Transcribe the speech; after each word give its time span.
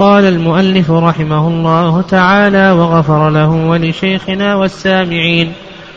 قال 0.00 0.24
المؤلف 0.24 0.90
رحمه 0.90 1.48
الله 1.48 2.02
تعالى 2.02 2.70
وغفر 2.70 3.30
له 3.30 3.48
ولشيخنا 3.48 4.54
والسامعين 4.54 5.52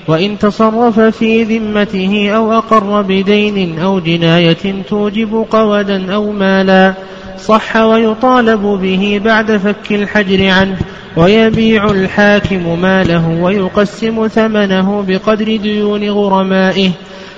وإن 0.07 0.39
تصرف 0.39 0.99
في 0.99 1.43
ذمته 1.43 2.31
أو 2.35 2.53
أقر 2.53 3.01
بدين 3.01 3.79
أو 3.79 3.99
جناية 3.99 4.83
توجب 4.89 5.45
قودا 5.51 6.13
أو 6.13 6.31
مالا 6.31 6.93
صح 7.37 7.75
ويطالب 7.75 8.61
به 8.61 9.21
بعد 9.25 9.57
فك 9.57 9.91
الحجر 9.91 10.47
عنه 10.49 10.77
ويبيع 11.17 11.85
الحاكم 11.85 12.81
ماله 12.81 13.29
ويقسم 13.41 14.27
ثمنه 14.27 15.05
بقدر 15.07 15.55
ديون 15.55 16.09
غرمائه 16.09 16.91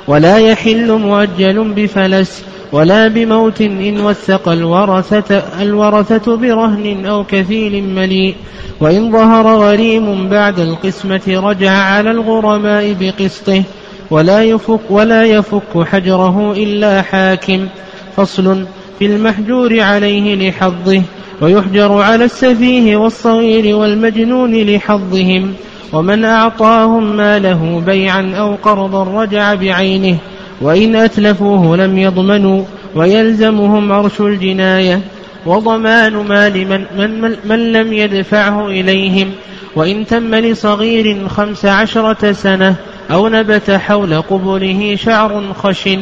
ولا 0.07 0.37
يحل 0.37 0.91
مؤجل 0.91 1.73
بفلس 1.75 2.43
ولا 2.71 3.07
بموت 3.07 3.61
إن 3.61 4.01
وثق 4.01 4.49
الورثة, 4.49 5.43
الورثة 5.61 6.37
برهن 6.37 7.05
أو 7.05 7.23
كفيل 7.23 7.83
مليء. 7.83 8.35
وإن 8.79 9.11
ظهر 9.11 9.47
غريم 9.47 10.29
بعد 10.29 10.59
القسمة 10.59 11.21
رجع 11.27 11.71
على 11.71 12.11
الغرماء 12.11 12.95
بقسطه. 12.99 13.63
ولا 14.11 14.43
يفك, 14.43 14.79
ولا 14.89 15.23
يفك 15.23 15.83
حجره 15.91 16.53
إلا 16.57 17.01
حاكم. 17.01 17.67
فصل 18.15 18.65
في 18.99 19.05
المحجور 19.05 19.79
عليه 19.79 20.49
لحظه. 20.49 21.01
ويحجر 21.41 22.01
على 22.01 22.25
السفيه 22.25 22.97
والصغير 22.97 23.75
والمجنون 23.75 24.55
لحظهم. 24.55 25.53
ومن 25.93 26.25
أعطاهم 26.25 27.17
ماله 27.17 27.83
بيعا 27.85 28.33
أو 28.37 28.55
قرضا 28.55 29.23
رجع 29.23 29.53
بعينه. 29.53 30.17
وإن 30.61 30.95
أتلفوه 30.95 31.77
لم 31.77 31.97
يضمنوا 31.97 32.63
ويلزمهم 32.95 33.91
عرش 33.91 34.21
الجناية 34.21 35.01
وضمان 35.45 36.13
مال 36.13 36.67
من, 36.67 36.85
من, 36.97 37.35
من 37.45 37.71
لم 37.71 37.93
يدفعه 37.93 38.67
إليهم 38.67 39.31
وإن 39.75 40.05
تم 40.05 40.35
لصغير 40.35 41.27
خمس 41.27 41.65
عشرة 41.65 42.31
سنة 42.31 42.75
أو 43.11 43.29
نبت 43.29 43.71
حول 43.71 44.21
قبله 44.21 44.95
شعر 44.95 45.43
خشن 45.63 45.99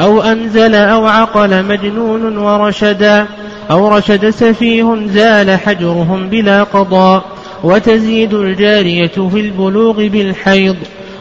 أو 0.00 0.22
أنزل 0.22 0.74
أو 0.74 1.06
عقل 1.06 1.64
مجنون 1.64 2.36
ورشدا 2.36 3.26
أو 3.70 3.88
رشد 3.88 4.30
سفيه 4.30 4.96
زال 5.06 5.50
حجرهم 5.50 6.28
بلا 6.28 6.62
قضاء 6.62 7.24
وتزيد 7.64 8.34
الجارية 8.34 9.06
في 9.06 9.40
البلوغ 9.40 10.06
بالحيض 10.08 10.76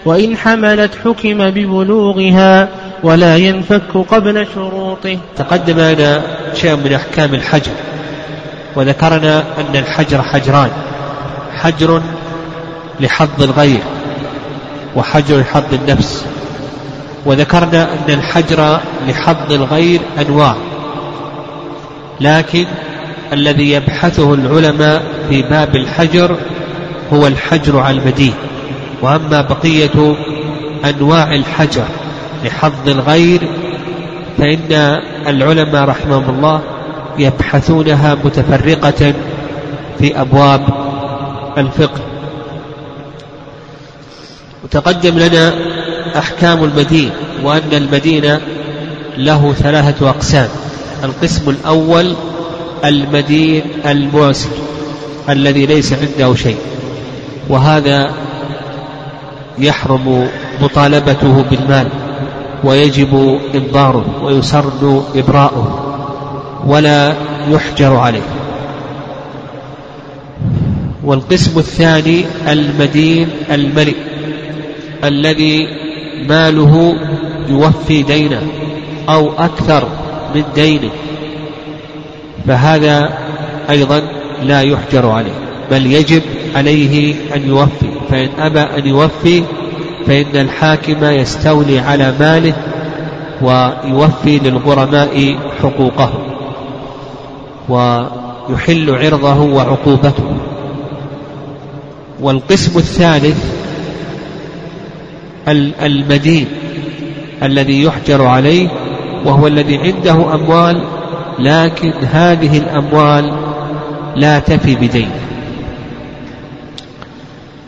وإن 0.05 0.37
حملت 0.37 0.91
حكم 1.05 1.49
ببلوغها 1.49 2.69
ولا 3.03 3.37
ينفك 3.37 3.97
قبل 4.11 4.47
شروطه. 4.55 5.17
تقدم 5.37 5.79
لنا 5.79 6.21
شيء 6.53 6.75
من 6.75 6.93
أحكام 6.93 7.33
الحجر. 7.33 7.71
وذكرنا 8.75 9.39
أن 9.39 9.75
الحجر 9.75 10.21
حجران. 10.21 10.69
حجر 11.57 12.01
لحظ 12.99 13.43
الغير 13.43 13.79
وحجر 14.95 15.39
لحظ 15.39 15.73
النفس. 15.73 16.25
وذكرنا 17.25 17.93
أن 17.93 18.13
الحجر 18.13 18.79
لحظ 19.07 19.51
الغير 19.51 19.99
أنواع. 20.19 20.55
لكن 22.21 22.65
الذي 23.33 23.71
يبحثه 23.71 24.33
العلماء 24.33 25.03
في 25.29 25.41
باب 25.41 25.75
الحجر 25.75 26.37
هو 27.13 27.27
الحجر 27.27 27.79
على 27.79 27.97
المدين. 27.97 28.33
وأما 29.01 29.41
بقية 29.41 30.15
أنواع 30.85 31.35
الحجر 31.35 31.85
لحظ 32.43 32.89
الغير 32.89 33.41
فإن 34.37 34.99
العلماء 35.27 35.83
رحمهم 35.83 36.29
الله 36.29 36.61
يبحثونها 37.17 38.15
متفرقة 38.23 39.13
في 39.99 40.21
أبواب 40.21 40.61
الفقه. 41.57 42.01
وتقدم 44.63 45.19
لنا 45.19 45.53
أحكام 46.17 46.63
المدين 46.63 47.09
وأن 47.43 47.73
المدين 47.73 48.39
له 49.17 49.53
ثلاثة 49.53 50.09
أقسام. 50.09 50.49
القسم 51.03 51.49
الأول 51.49 52.15
المدين 52.85 53.63
المعسر 53.85 54.49
الذي 55.29 55.65
ليس 55.65 55.93
عنده 55.93 56.35
شيء 56.35 56.57
وهذا 57.49 58.11
يحرم 59.59 60.27
مطالبته 60.61 61.45
بالمال. 61.49 61.87
ويجب 62.63 63.39
إنظاره 63.55 64.05
ويسرد 64.23 65.03
إبراؤه 65.15 65.79
ولا 66.67 67.15
يحجر 67.49 67.95
عليه. 67.95 68.43
والقسم 71.03 71.59
الثاني 71.59 72.25
المدين 72.47 73.29
الملئ 73.51 73.95
الذي 75.03 75.67
ماله 76.29 76.95
يوفي 77.49 78.03
دينه 78.03 78.41
أو 79.09 79.31
أكثر 79.37 79.87
من 80.35 80.43
دينه 80.55 80.89
فهذا 82.47 83.17
أيضا 83.69 84.01
لا 84.43 84.61
يحجر 84.61 85.09
عليه 85.09 85.31
بل 85.71 85.85
يجب 85.85 86.21
عليه 86.55 87.15
أن 87.35 87.47
يوفي 87.47 87.87
فإن 88.09 88.29
أبى 88.39 88.59
أن 88.59 88.87
يوفي 88.87 89.43
فإن 90.07 90.35
الحاكم 90.35 91.05
يستولي 91.05 91.79
على 91.79 92.13
ماله 92.19 92.53
ويوفي 93.41 94.39
للغرماء 94.39 95.35
حقوقهم 95.61 96.23
ويحل 97.69 98.95
عرضه 98.95 99.39
وعقوبته. 99.39 100.37
والقسم 102.21 102.77
الثالث 102.77 103.63
المدين 105.81 106.47
الذي 107.43 107.83
يحجر 107.83 108.25
عليه 108.25 108.69
وهو 109.25 109.47
الذي 109.47 109.77
عنده 109.77 110.35
أموال 110.35 110.81
لكن 111.39 111.93
هذه 112.11 112.57
الأموال 112.57 113.33
لا 114.15 114.39
تفي 114.39 114.75
بدينه. 114.75 115.19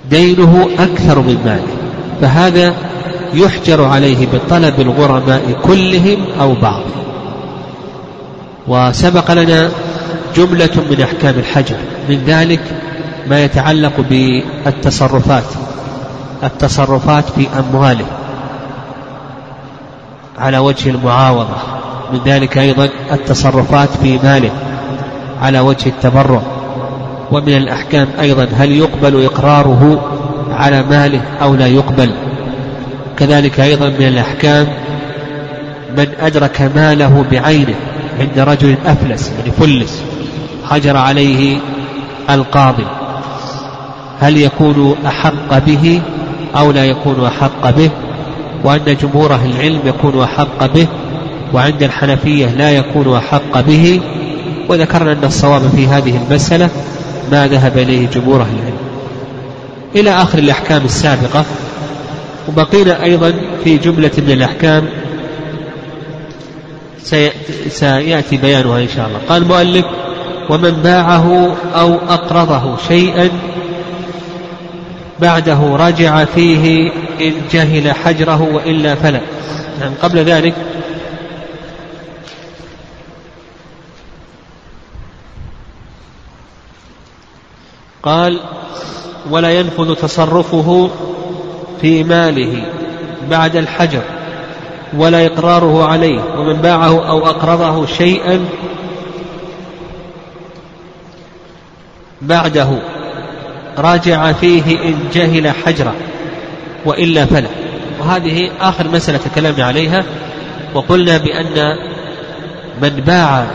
دينه 0.09 0.69
أكثر 0.79 1.19
من 1.19 1.41
ماله. 1.45 1.74
فهذا 2.21 2.73
يحجر 3.33 3.83
عليه 3.83 4.27
بطلب 4.33 4.79
الغرماء 4.79 5.41
كلهم 5.63 6.17
أو 6.41 6.53
بعض. 6.61 6.81
وسبق 8.67 9.31
لنا 9.31 9.69
جملة 10.35 10.69
من 10.89 11.01
أحكام 11.01 11.35
الحجر 11.39 11.75
من 12.09 12.23
ذلك 12.27 12.61
ما 13.27 13.43
يتعلق 13.43 13.93
بالتصرفات 14.09 15.43
التصرفات 16.43 17.23
في 17.29 17.47
أمواله 17.59 18.05
على 20.37 20.57
وجه 20.57 20.89
المعاوضة 20.89 21.55
من 22.13 22.19
ذلك 22.25 22.57
أيضا 22.57 22.89
التصرفات 23.11 23.89
في 24.01 24.19
ماله 24.23 24.51
على 25.41 25.59
وجه 25.59 25.89
التبرع. 25.89 26.41
ومن 27.31 27.57
الأحكام 27.57 28.07
أيضا 28.21 28.47
هل 28.57 28.71
يقبل 28.71 29.25
إقراره 29.25 29.99
على 30.55 30.83
ماله 30.83 31.21
أو 31.41 31.55
لا 31.55 31.67
يقبل. 31.67 32.11
كذلك 33.17 33.59
أيضا 33.59 33.89
من 33.89 34.07
الأحكام 34.07 34.67
من 35.97 36.07
أدرك 36.21 36.71
ماله 36.75 37.25
بعينه 37.31 37.75
عند 38.19 38.39
رجل 38.39 38.75
أفلس 38.85 39.31
يعني 39.39 39.51
فلس 39.51 40.03
حجر 40.69 40.97
عليه 40.97 41.57
القاضي. 42.29 42.85
هل 44.19 44.37
يكون 44.37 44.95
أحق 45.05 45.57
به 45.57 46.01
أو 46.57 46.71
لا 46.71 46.85
يكون 46.85 47.25
أحق 47.25 47.69
به؟ 47.69 47.89
وأن 48.63 48.97
جمهور 49.01 49.35
العلم 49.35 49.79
يكون 49.85 50.23
أحق 50.23 50.73
به 50.73 50.87
وعند 51.53 51.83
الحنفية 51.83 52.45
لا 52.45 52.71
يكون 52.71 53.15
أحق 53.15 53.61
به. 53.61 54.01
وذكرنا 54.69 55.11
أن 55.11 55.23
الصواب 55.23 55.61
في 55.75 55.87
هذه 55.87 56.17
المسألة 56.17 56.69
ما 57.31 57.47
ذهب 57.47 57.77
إليه 57.77 58.07
جمهور 58.09 58.35
العلم. 58.35 58.75
إلى 59.95 60.09
آخر 60.09 60.37
الأحكام 60.37 60.85
السابقة 60.85 61.45
وبقينا 62.47 63.03
أيضا 63.03 63.33
في 63.63 63.77
جملة 63.77 64.11
من 64.17 64.31
الأحكام. 64.31 64.89
سيأتي 67.69 68.37
بيانها 68.37 68.79
إن 68.79 68.87
شاء 68.95 69.07
الله. 69.07 69.19
قال 69.29 69.41
المؤلف 69.41 69.85
ومن 70.49 70.71
باعه 70.71 71.55
أو 71.75 71.93
أقرضه 71.93 72.77
شيئا 72.87 73.29
بعده 75.21 75.75
رجع 75.75 76.25
فيه 76.25 76.91
إن 77.21 77.33
جهل 77.51 77.91
حجره 77.91 78.41
وإلا 78.53 78.95
فلا. 78.95 79.21
يعني 79.81 79.95
قبل 80.01 80.19
ذلك 80.19 80.53
قال 88.03 88.39
ولا 89.29 89.59
ينفذ 89.59 89.95
تصرفه 89.95 90.89
في 91.81 92.03
ماله 92.03 92.63
بعد 93.29 93.55
الحجر 93.55 94.01
ولا 94.97 95.25
إقراره 95.25 95.85
عليه 95.85 96.21
ومن 96.37 96.53
باعه 96.53 97.09
أو 97.09 97.27
أقرضه 97.27 97.85
شيئا 97.85 98.45
بعده. 102.21 102.67
راجع 103.77 104.31
فيه 104.31 104.77
إن 104.83 104.95
جهل 105.13 105.49
حجره 105.49 105.93
وإلا 106.85 107.25
فلا. 107.25 107.49
وهذه 107.99 108.49
آخر 108.61 108.87
مسألة 108.87 109.17
تكلمنا 109.17 109.65
عليها. 109.65 110.03
وقلنا 110.73 111.17
بأن 111.17 111.75
من 112.81 112.89
باع 112.89 113.45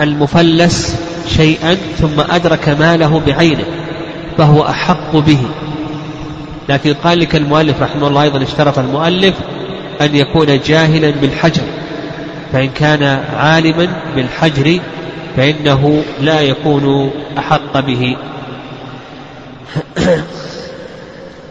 المفلس 0.00 0.96
شيئا 1.28 1.74
ثم 1.74 2.20
أدرك 2.30 2.68
ماله 2.68 3.22
بعينه. 3.26 3.64
فهو 4.38 4.62
أحق 4.62 5.16
به. 5.16 5.38
لكن 6.68 6.94
قال 6.94 7.18
لك 7.18 7.36
المؤلف 7.36 7.82
رحمه 7.82 8.08
الله 8.08 8.22
أيضا 8.22 8.42
اشترط 8.42 8.78
المؤلف 8.78 9.34
أن 10.00 10.16
يكون 10.16 10.60
جاهلا 10.66 11.10
بالحجر. 11.10 11.62
فإن 12.52 12.68
كان 12.68 13.02
عالما 13.36 13.88
بالحجر 14.16 14.80
فإنه 15.36 16.02
لا 16.20 16.40
يكون 16.40 17.10
أحق 17.38 17.80
به. 17.80 18.16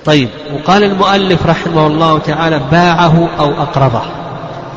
طيب 0.06 0.30
وقال 0.54 0.84
المؤلف 0.84 1.46
رحمه 1.46 1.88
الله 1.88 2.20
تعالى 2.20 2.62
باعه 2.72 3.30
أو 3.40 3.52
أقرضه. 3.62 4.02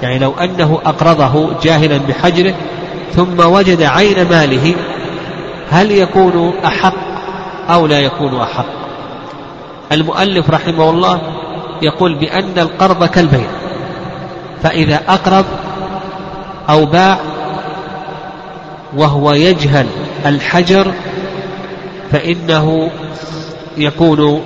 يعني 0.03 0.19
لو 0.19 0.33
أنه 0.33 0.79
أقرضه 0.87 1.61
جاهلا 1.63 1.97
بحجره 1.97 2.55
ثم 3.15 3.41
وجد 3.41 3.83
عين 3.83 4.29
ماله 4.31 4.75
هل 5.71 5.91
يكون 5.91 6.53
أحق 6.65 7.06
أو 7.71 7.87
لا 7.87 8.01
يكون 8.01 8.41
أحق. 8.41 8.67
المؤلف 9.93 10.51
رحمه 10.51 10.91
الله 10.91 11.21
يقول 11.83 12.15
بأن 12.15 12.59
القرض 12.59 13.05
كالبيع 13.05 13.47
فإذا 14.63 15.01
أقرض 15.09 15.45
أو 16.69 16.87
باع 16.87 17.19
وهو 18.97 19.33
يجهل 19.33 19.87
الحجر 20.27 20.93
فإنه 22.13 22.91
يكون 23.77 24.43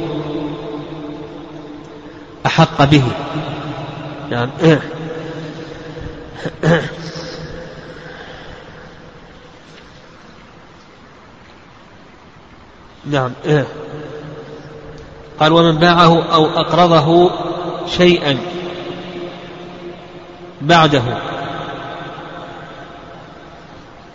أحق 2.46 2.84
به. 2.84 3.02
نعم. 4.30 4.50
نعم 13.06 13.32
قال 15.40 15.52
ومن 15.52 15.78
باعه 15.78 16.22
أو 16.34 16.46
أقرضه 16.46 17.30
شيئا 17.86 18.38
بعده 20.60 21.02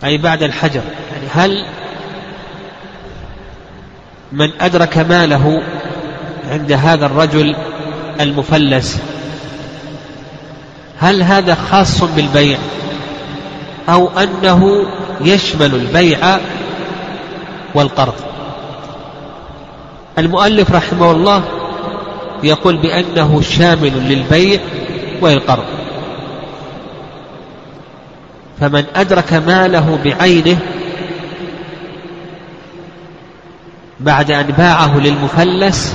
أي 0.04 0.18
بعد 0.18 0.42
الحجر. 0.42 0.82
يعني 1.12 1.26
هل 1.32 1.66
من 4.32 4.50
أدرك 4.60 4.98
ماله 4.98 5.62
عند 6.50 6.72
هذا 6.72 7.06
الرجل 7.06 7.56
المفلس 8.20 9.00
هل 10.98 11.22
هذا 11.22 11.54
خاص 11.54 12.04
بالبيع 12.04 12.58
أو 13.88 14.10
أنه 14.18 14.86
يشمل 15.20 15.74
البيع 15.74 16.38
والقرض؟ 17.74 18.35
المؤلف 20.18 20.72
رحمه 20.72 21.10
الله 21.10 21.42
يقول 22.42 22.76
بأنه 22.76 23.40
شامل 23.40 23.92
للبيع 24.08 24.60
والقرض. 25.20 25.64
فمن 28.60 28.84
أدرك 28.94 29.32
ماله 29.32 29.98
بعينه 30.04 30.58
بعد 34.00 34.30
أن 34.30 34.46
باعه 34.46 34.98
للمفلس 34.98 35.94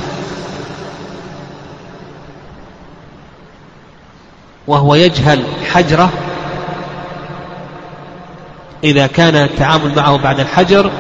وهو 4.68 4.96
يجهل 4.96 5.44
حجره 5.72 6.10
إذا 8.84 9.08
كان 9.08 9.36
التعامل 9.36 9.96
معه 9.96 10.18
بعد 10.18 10.40
الحجر 10.40 10.92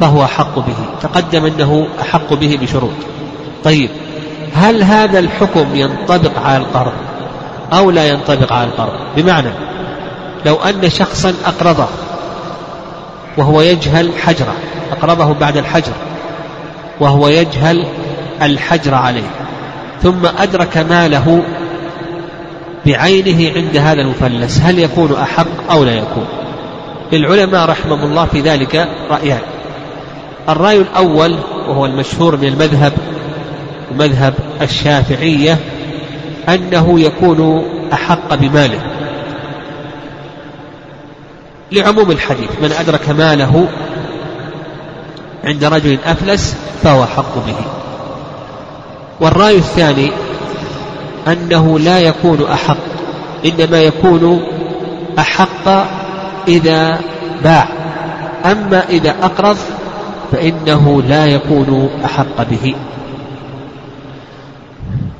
فهو 0.00 0.24
أحق 0.24 0.58
به. 0.58 0.76
تقدم 1.02 1.44
أنه 1.44 1.86
أحق 2.00 2.34
به 2.34 2.58
بشروط. 2.62 2.94
طيب 3.64 3.90
هل 4.54 4.82
هذا 4.82 5.18
الحكم 5.18 5.66
ينطبق 5.74 6.38
على 6.38 6.56
القرض 6.56 6.92
أو 7.72 7.90
لا 7.90 8.08
ينطبق 8.08 8.52
على 8.52 8.64
القرض؟ 8.64 8.92
بمعنى 9.16 9.50
لو 10.46 10.54
أن 10.54 10.90
شخصا 10.90 11.34
أقرضه 11.44 11.86
وهو 13.36 13.60
يجهل 13.60 14.10
حجره 14.18 14.54
أقرضه 14.92 15.34
بعد 15.34 15.56
الحجر 15.56 15.92
وهو 17.00 17.28
يجهل 17.28 17.86
الحجر 18.42 18.94
عليه 18.94 19.30
ثم 20.02 20.26
أدرك 20.38 20.76
ماله 20.76 21.42
بعينه 22.86 23.52
عند 23.56 23.76
هذا 23.76 24.00
المفلس 24.00 24.60
هل 24.60 24.78
يكون 24.78 25.14
أحق 25.22 25.70
أو 25.70 25.84
لا 25.84 25.92
يكون؟ 25.92 26.26
للعلماء 27.12 27.68
رحمهم 27.68 28.02
الله 28.04 28.24
في 28.24 28.40
ذلك 28.40 28.88
رأيان. 29.10 29.38
الرأي 30.48 30.78
الأول 30.78 31.38
وهو 31.68 31.86
المشهور 31.86 32.36
من 32.36 32.48
المذهب 32.48 32.92
مذهب 33.98 34.34
الشافعية 34.62 35.58
أنه 36.48 37.00
يكون 37.00 37.64
أحق 37.92 38.34
بماله. 38.34 38.80
لعموم 41.72 42.10
الحديث 42.10 42.50
من 42.62 42.72
أدرك 42.72 43.08
ماله 43.10 43.68
عند 45.44 45.64
رجل 45.64 45.98
أفلس 46.06 46.56
فهو 46.82 47.06
حق 47.06 47.34
به. 47.46 47.56
والرأي 49.20 49.56
الثاني 49.56 50.10
أنه 51.28 51.78
لا 51.78 52.00
يكون 52.00 52.46
أحق 52.52 52.76
إنما 53.44 53.82
يكون 53.82 54.42
أحق 55.18 55.68
إذا 56.48 57.00
باع. 57.44 57.68
أما 58.44 58.84
إذا 58.88 59.14
أقرض 59.22 59.56
فإنه 60.32 61.02
لا 61.02 61.26
يكون 61.26 61.90
أحق 62.04 62.42
به. 62.50 62.74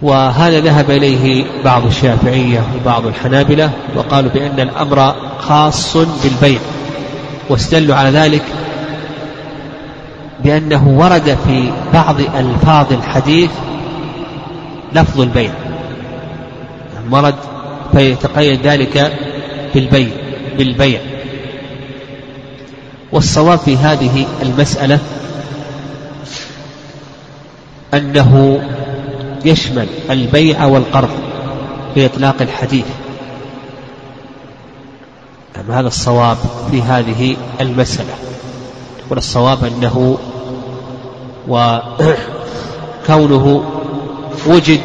وهذا 0.02 0.60
ذهب 0.60 0.90
إليه 0.90 1.44
بعض 1.64 1.86
الشافعية 1.86 2.60
وبعض 2.76 3.06
الحنابلة 3.06 3.70
وقالوا 3.96 4.30
بأن 4.30 4.60
الأمر 4.60 5.14
خاص 5.38 5.96
بالبيع 5.96 6.60
واستدلوا 7.48 7.96
على 7.96 8.10
ذلك 8.10 8.42
بأنه 10.44 10.88
ورد 10.88 11.38
في 11.46 11.70
بعض 11.92 12.20
ألفاظ 12.20 12.92
الحديث 12.92 13.50
لفظ 14.92 15.20
البيع. 15.20 15.50
ورد 17.10 17.34
فيتقيد 17.92 18.66
ذلك 18.66 19.12
بالبيع 19.74 20.08
بالبيع. 20.58 21.00
والصواب 23.12 23.58
في 23.58 23.76
هذه 23.76 24.26
المسألة 24.42 24.98
أنه 27.94 28.60
يشمل 29.44 29.86
البيع 30.10 30.64
والقرض 30.64 31.10
في 31.94 32.06
إطلاق 32.06 32.36
الحديث. 32.40 32.86
أما 35.60 35.80
هذا 35.80 35.88
الصواب 35.88 36.36
في 36.70 36.82
هذه 36.82 37.36
المسألة. 37.60 38.14
والصواب 39.10 39.64
أنه 39.64 40.18
وكونه 41.48 43.64
وجد 44.46 44.80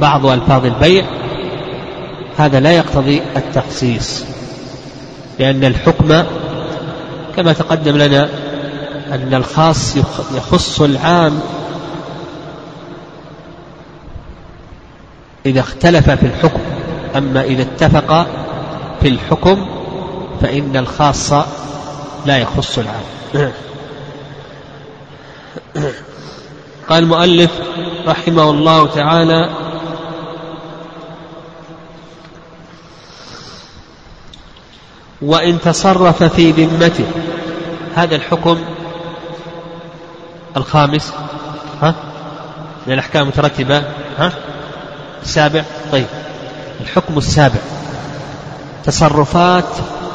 بعض 0.00 0.26
ألفاظ 0.26 0.66
البيع 0.66 1.04
هذا 2.36 2.60
لا 2.60 2.72
يقتضي 2.72 3.22
التخصيص 3.36 4.24
لأن 5.38 5.64
الحكم 5.64 6.22
كما 7.36 7.52
تقدم 7.52 7.96
لنا 7.96 8.28
أن 9.12 9.34
الخاص 9.34 9.96
يخص 10.34 10.80
العام 10.80 11.40
إذا 15.46 15.60
اختلف 15.60 16.10
في 16.10 16.26
الحكم. 16.26 16.60
أما 17.16 17.42
إذا 17.42 17.62
اتفق 17.62 18.26
في 19.00 19.08
الحكم 19.08 19.66
فإن 20.42 20.76
الخاص 20.76 21.32
لا 22.26 22.38
يخص 22.38 22.78
العام. 22.78 23.52
قال 26.88 27.02
المؤلف 27.02 27.50
رحمه 28.06 28.50
الله 28.50 28.86
تعالى 28.86 29.50
وإن 35.22 35.60
تصرف 35.60 36.22
في 36.22 36.50
ذمته. 36.50 37.04
هذا 37.94 38.16
الحكم 38.16 38.58
الخامس. 40.56 41.12
ها؟ 41.82 41.94
من 42.86 42.92
الأحكام 42.92 43.22
المترتبة. 43.22 43.82
ها؟ 44.18 44.32
السابع. 45.22 45.64
طيب. 45.92 46.06
الحكم 46.80 47.18
السابع. 47.18 47.60
تصرفات 48.84 49.64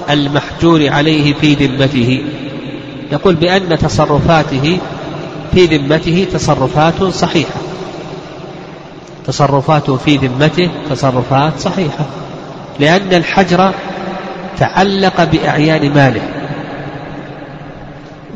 المحجور 0.09 0.89
عليه 0.89 1.33
في 1.33 1.53
ذمته. 1.53 2.23
يقول 3.11 3.35
بأن 3.35 3.77
تصرفاته 3.77 4.79
في 5.53 5.65
ذمته 5.65 6.27
تصرفات 6.33 7.03
صحيحة. 7.03 7.59
تصرفاته 9.25 9.97
في 9.97 10.17
ذمته 10.17 10.69
تصرفات 10.89 11.59
صحيحة. 11.59 12.05
لأن 12.79 13.13
الحجر 13.13 13.73
تعلق 14.59 15.23
بأعيان 15.23 15.93
ماله. 15.93 16.21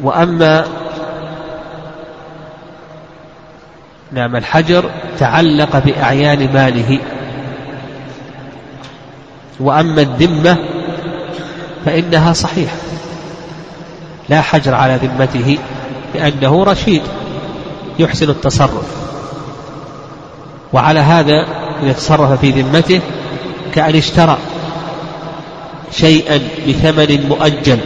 وأما 0.04 0.66
نعم 4.12 4.36
الحجر 4.36 4.90
تعلق 5.20 5.78
بأعيان 5.78 6.54
ماله. 6.54 7.00
وأما 9.60 10.02
الذمة 10.02 10.58
فإنها 11.86 12.34
صحيحة. 12.34 12.76
لا 14.30 14.42
حجر 14.42 14.76
على 14.76 14.96
ذمته 14.96 15.58
لأنه 16.16 16.64
رشيد 16.64 17.02
يحسن 18.00 18.30
التصرف. 18.30 18.86
وعلى 20.74 21.00
هذا 21.00 21.46
إذا 21.84 21.94
تصرف 21.94 22.40
في 22.40 22.52
ذمته 22.52 23.02
كأن 23.74 23.96
اشترى. 23.96 24.38
شيئا 25.92 26.40
بثمن 26.68 27.30
مؤجل. 27.30 27.80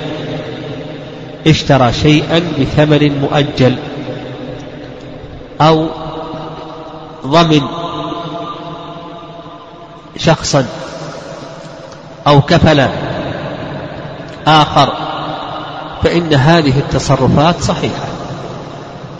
اشترى 1.48 1.94
شيئا 1.94 2.40
بثمن 2.60 3.22
مؤجل. 3.22 3.76
أو 5.62 5.88
ضمن 7.26 7.62
شخصا. 10.18 10.66
أو 12.28 12.42
كفل 12.42 12.88
آخر. 14.48 14.94
فإن 16.04 16.34
هذه 16.34 16.80
التصرفات 16.80 17.62
صحيحة. 17.62 18.08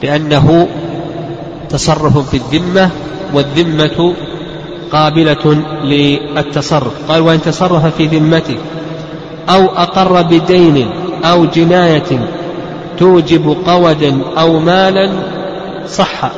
لأنه 0.04 0.68
تصرف 1.70 2.30
في 2.30 2.38
الذمة 2.38 2.90
والذمة 3.34 4.14
قابلة 4.92 5.46
للتصرف. 5.84 7.12
قال 7.12 7.22
وإن 7.22 7.42
تصرف 7.42 7.86
في 7.86 8.08
ذمته 8.08 8.58
أو 9.50 9.66
أقر 9.66 10.22
بدين 10.22 10.90
أو 11.24 11.46
جناية 11.46 12.30
توجب 12.98 13.58
قودا 13.66 14.22
أو 14.38 14.60
مالا 14.60 15.12
صح. 15.88 16.32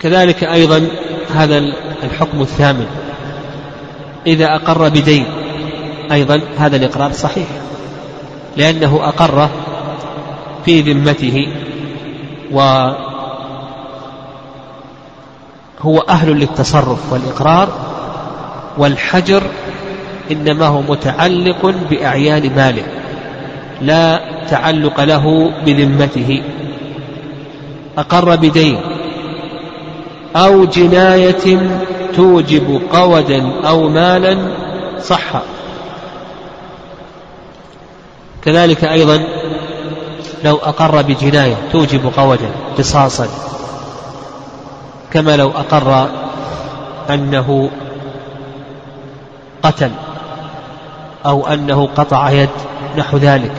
كذلك 0.00 0.44
أيضا 0.44 0.88
هذا 1.34 1.58
الحكم 2.02 2.40
الثامن. 2.40 2.86
إذا 4.26 4.54
أقر 4.54 4.88
بدين 4.88 5.24
أيضا 6.12 6.40
هذا 6.58 6.76
الإقرار 6.76 7.12
صحيح. 7.12 7.48
لأنه 8.56 9.00
أقر 9.02 9.48
في 10.64 10.80
ذمته 10.80 11.48
وهو 12.50 12.94
أهل 16.08 16.32
للتصرف 16.32 17.12
والإقرار 17.12 17.87
والحجر 18.78 19.42
إنما 20.30 20.66
هو 20.66 20.82
متعلق 20.82 21.74
بأعيان 21.90 22.50
ماله 22.56 22.82
لا 23.80 24.20
تعلق 24.50 25.00
له 25.00 25.50
بذمته. 25.66 26.42
أقر 27.98 28.36
بدين 28.36 28.80
أو 30.36 30.64
جناية 30.64 31.70
توجب 32.14 32.80
قودا 32.92 33.52
أو 33.68 33.88
مالا 33.88 34.38
صح. 35.02 35.42
كذلك 38.44 38.84
أيضا 38.84 39.20
لو 40.44 40.56
أقر 40.56 41.02
بجناية 41.02 41.56
توجب 41.72 42.12
قودا 42.16 42.50
قصاصا. 42.78 43.28
كما 45.12 45.36
لو 45.36 45.48
أقر 45.48 46.08
أنه 47.10 47.70
قتل 49.62 49.90
أو 51.26 51.46
أنه 51.46 51.88
قطع 51.96 52.30
يد 52.30 52.48
نحو 52.98 53.16
ذلك. 53.16 53.52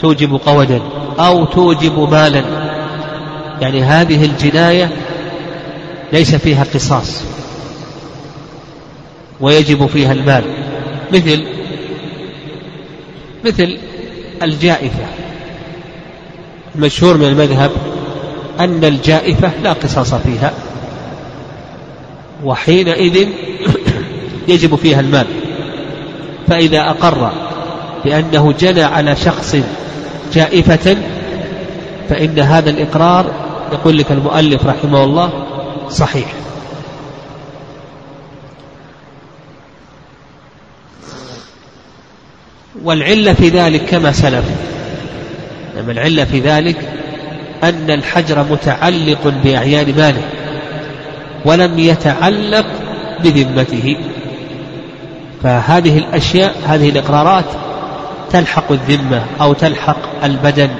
توجب 0.00 0.40
قودا 0.46 0.80
أو 1.18 1.44
توجب 1.44 1.98
مالا. 2.10 2.44
يعني 3.60 3.82
هذه 3.82 4.24
الجناية 4.24 4.90
ليس 6.12 6.34
فيها 6.34 6.64
قصاص 6.74 7.22
ويجب 9.40 9.86
فيها 9.86 10.12
المال. 10.12 10.44
مثل 11.12 11.44
مثل 13.44 13.78
الجائفة. 14.42 15.04
المشهور 16.74 17.16
من 17.16 17.24
المذهب 17.24 17.70
أن 18.60 18.84
الجائفة 18.84 19.50
لا 19.62 19.72
قصاص 19.72 20.14
فيها 20.14 20.52
وحينئذ 22.44 23.28
يجب 24.48 24.74
فيها 24.74 25.00
المال. 25.00 25.26
فإذا 26.48 26.80
أقر 26.80 27.32
بأنه 28.04 28.52
جنى 28.52 28.82
على 28.82 29.16
شخص 29.16 29.56
جائفة 30.34 30.96
فإن 32.08 32.38
هذا 32.38 32.70
الإقرار 32.70 33.26
يقول 33.72 33.98
لك 33.98 34.12
المؤلف 34.12 34.66
رحمه 34.66 35.04
الله 35.04 35.30
صحيح. 35.90 36.26
والعلة 42.82 43.32
في 43.32 43.48
ذلك 43.48 43.84
كما 43.84 44.12
سلف. 44.12 44.44
نعم 45.76 45.90
العلة 45.90 46.24
في 46.24 46.40
ذلك 46.40 46.76
أن 47.62 47.90
الحجر 47.90 48.44
متعلق 48.50 49.34
بأعيان 49.44 49.94
ماله 49.96 50.22
ولم 51.44 51.78
يتعلق 51.78 52.66
بذمته. 53.24 53.96
فهذه 55.44 55.98
الأشياء 55.98 56.56
هذه 56.66 56.90
الإقرارات 56.90 57.44
تلحق 58.32 58.72
الذمة 58.72 59.22
أو 59.40 59.52
تلحق 59.52 60.24
البدن. 60.24 60.70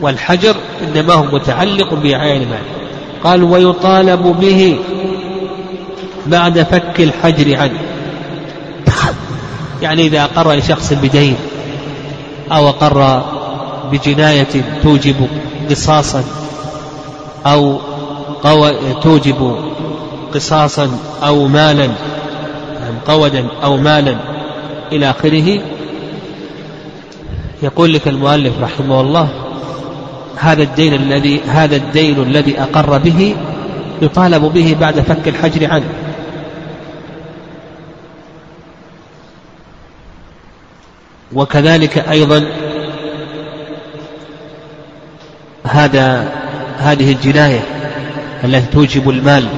والحجر 0.00 0.56
إنما 0.82 1.14
هو 1.14 1.24
متعلق 1.24 1.94
بأعيان 1.94 2.40
ماله 2.40 2.78
قال 3.24 3.42
ويطالب 3.42 4.22
به 4.40 4.78
بعد 6.26 6.62
فك 6.62 7.00
الحجر 7.00 7.56
عنه. 7.56 7.80
يعني 9.82 10.06
إذا 10.06 10.24
أقر 10.24 10.52
لشخص 10.52 10.92
بدين 10.92 11.36
أو 12.52 12.68
أقر 12.68 13.22
بجناية 13.92 14.64
توجب 14.82 15.28
قصاصا 15.70 16.24
أو 17.46 17.80
توجب 19.02 19.56
قصاصا 20.34 20.98
أو 21.22 21.46
مالا 21.46 21.90
قودا 23.06 23.48
أو 23.62 23.76
مالا 23.76 24.16
إلى 24.92 25.10
آخره. 25.10 25.60
يقول 27.62 27.92
لك 27.92 28.08
المؤلف 28.08 28.52
رحمه 28.62 29.00
الله 29.00 29.28
هذا 30.36 30.62
الدين 30.62 30.94
الذي 30.94 31.40
هذا 31.40 31.76
الدين 31.76 32.22
الذي 32.22 32.60
أقر 32.60 32.98
به 32.98 33.36
يطالب 34.02 34.42
به 34.42 34.76
بعد 34.80 35.00
فك 35.00 35.28
الحجر 35.28 35.70
عنه. 35.72 35.88
وكذلك 41.32 41.98
أيضا 41.98 42.44
هذا 45.64 46.32
هذه 46.78 47.12
الجناية 47.12 47.60
التي 48.44 48.66
توجب 48.72 49.10
المال. 49.10 49.48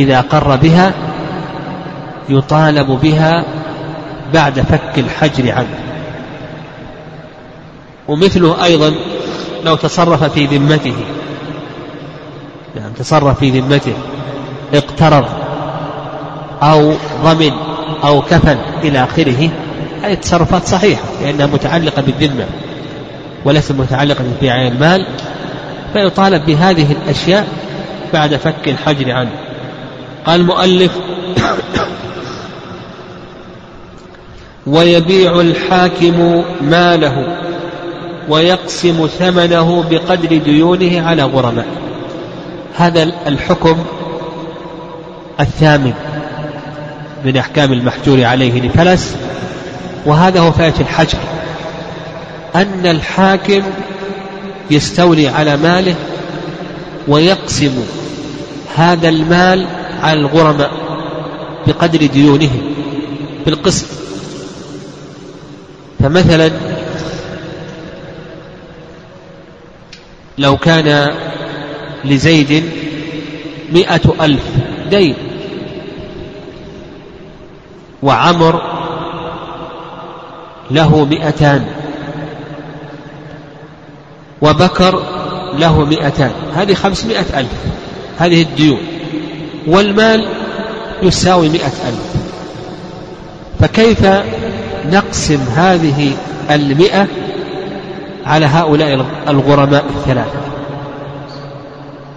إذا 0.00 0.20
قر 0.20 0.56
بها 0.56 0.92
يطالب 2.28 2.86
بها 3.02 3.44
بعد 4.34 4.60
فك 4.60 4.98
الحجر 4.98 5.52
عنه. 5.52 5.78
ومثله 8.08 8.64
أيضا 8.64 8.94
لو 9.64 9.76
تصرف 9.76 10.24
في 10.24 10.46
ذمته. 10.46 10.94
يعني 12.76 12.92
تصرف 12.98 13.38
في 13.38 13.60
ذمته 13.60 13.94
اقترض 14.74 15.26
أو 16.62 16.92
ضمن 17.24 17.52
أو 18.04 18.22
كفن 18.22 18.58
إلى 18.82 19.04
آخره 19.04 19.50
هذه 20.02 20.12
التصرفات 20.12 20.66
صحيحة 20.66 21.02
لأنها 21.22 21.46
متعلقة 21.46 22.02
بالذمة 22.02 22.44
وليست 23.44 23.72
متعلقة 23.72 24.24
ببيع 24.24 24.66
المال 24.66 25.06
فيطالب 25.92 26.46
بهذه 26.46 26.92
الأشياء 26.92 27.48
بعد 28.12 28.36
فك 28.36 28.68
الحجر 28.68 29.12
عنه. 29.12 29.49
قال 30.26 30.40
المؤلف 30.40 30.92
ويبيع 34.66 35.40
الحاكم 35.40 36.44
ماله 36.60 37.36
ويقسم 38.28 39.06
ثمنه 39.18 39.84
بقدر 39.90 40.36
ديونه 40.36 41.08
على 41.08 41.22
غرماء 41.22 41.66
هذا 42.76 43.02
الحكم 43.26 43.76
الثامن 45.40 45.92
من 47.24 47.36
أحكام 47.36 47.72
المحجور 47.72 48.24
عليه 48.24 48.60
لفلس 48.60 49.16
وهذا 50.06 50.40
هو 50.40 50.52
فائدة 50.52 50.80
الحجر. 50.80 51.18
أن 52.56 52.86
الحاكم 52.86 53.62
يستولي 54.70 55.28
على 55.28 55.56
ماله 55.56 55.94
ويقسم 57.08 57.84
هذا 58.76 59.08
المال 59.08 59.66
على 60.02 60.20
الغرماء 60.20 60.70
بقدر 61.66 62.06
ديونهم 62.06 62.74
بالقسط 63.46 63.86
فمثلا 65.98 66.50
لو 70.38 70.56
كان 70.56 71.10
لزيد 72.04 72.64
مئة 73.72 74.14
ألف 74.20 74.44
دين 74.90 75.14
وعمر 78.02 78.62
له 80.70 81.04
مئتان 81.04 81.66
وبكر 84.42 85.02
له 85.58 85.84
مئتان 85.84 86.32
هذه 86.54 86.74
خمسمائة 86.74 87.40
ألف 87.40 87.52
هذه 88.18 88.42
الديون. 88.42 88.78
والمال 89.66 90.26
يساوي 91.02 91.48
مئة 91.48 91.66
ألف. 91.66 92.14
فكيف 93.60 94.06
نقسم 94.86 95.40
هذه 95.56 96.12
المئة 96.50 97.06
على 98.26 98.46
هؤلاء 98.46 99.06
الغرماء 99.28 99.84
الثلاثة؟ 99.96 100.40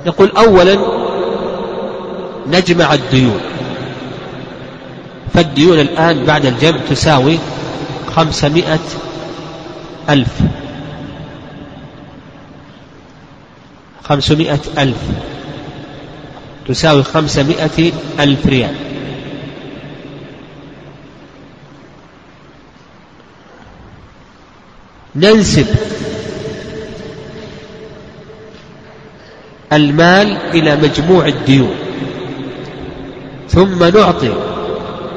يقول 0.06 0.32
أولا 0.38 0.78
نجمع 2.48 2.94
الديون. 2.94 3.40
فالديون 5.34 5.80
الآن 5.80 6.24
بعد 6.26 6.46
الجمع 6.46 6.78
تساوي 6.90 7.38
خمسمائة 8.16 8.80
ألف. 10.10 10.40
خمسمائة 14.04 14.60
ألف. 14.78 14.98
تساوي 16.68 17.04
خمسمائة 17.04 17.92
ألف 18.20 18.46
ريال. 18.46 18.76
ننسب 25.16 25.66
المال 29.74 30.38
إلى 30.54 30.76
مجموع 30.76 31.28
الديون 31.28 31.76
ثم 33.50 33.84
نعطي 33.84 34.34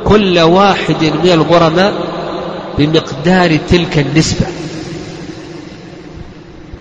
كل 0.04 0.38
واحد 0.38 1.04
من 1.04 1.30
الغرماء 1.32 1.94
بمقدار 2.78 3.56
تلك 3.56 3.98
النسبة. 3.98 4.46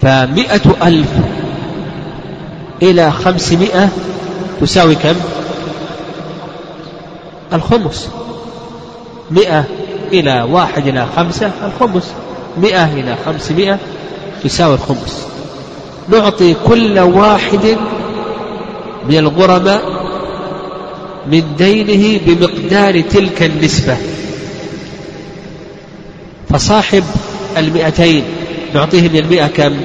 فمئة 0.01 0.87
ألف 0.87 1.09
إلى 2.81 3.11
خمسمائة 3.11 3.89
تساوي 4.61 4.95
كم؟ 4.95 5.15
الخمس. 7.53 8.09
مئة 9.31 9.63
إلى 10.13 10.47
واحد 10.51 10.87
إلى 10.87 11.07
خمسة 11.15 11.51
الخمس. 11.65 12.11
مئة 12.57 12.93
إلى 12.93 13.15
خمسمائة 13.25 13.79
يساوي 14.45 14.73
الخمس. 14.73 15.27
نعطي 16.09 16.55
كل 16.67 16.99
واحد 16.99 17.77
من 19.09 19.17
الغرماء 19.17 19.81
من 21.31 21.43
دينه 21.57 22.19
بمقدار 22.25 23.01
تلك 23.01 23.43
النسبة. 23.43 23.97
فصاحب 26.49 27.03
المئتين 27.57 28.23
نعطيه 28.73 29.09
من 29.09 29.17
المئة 29.17 29.47
كم؟ 29.47 29.75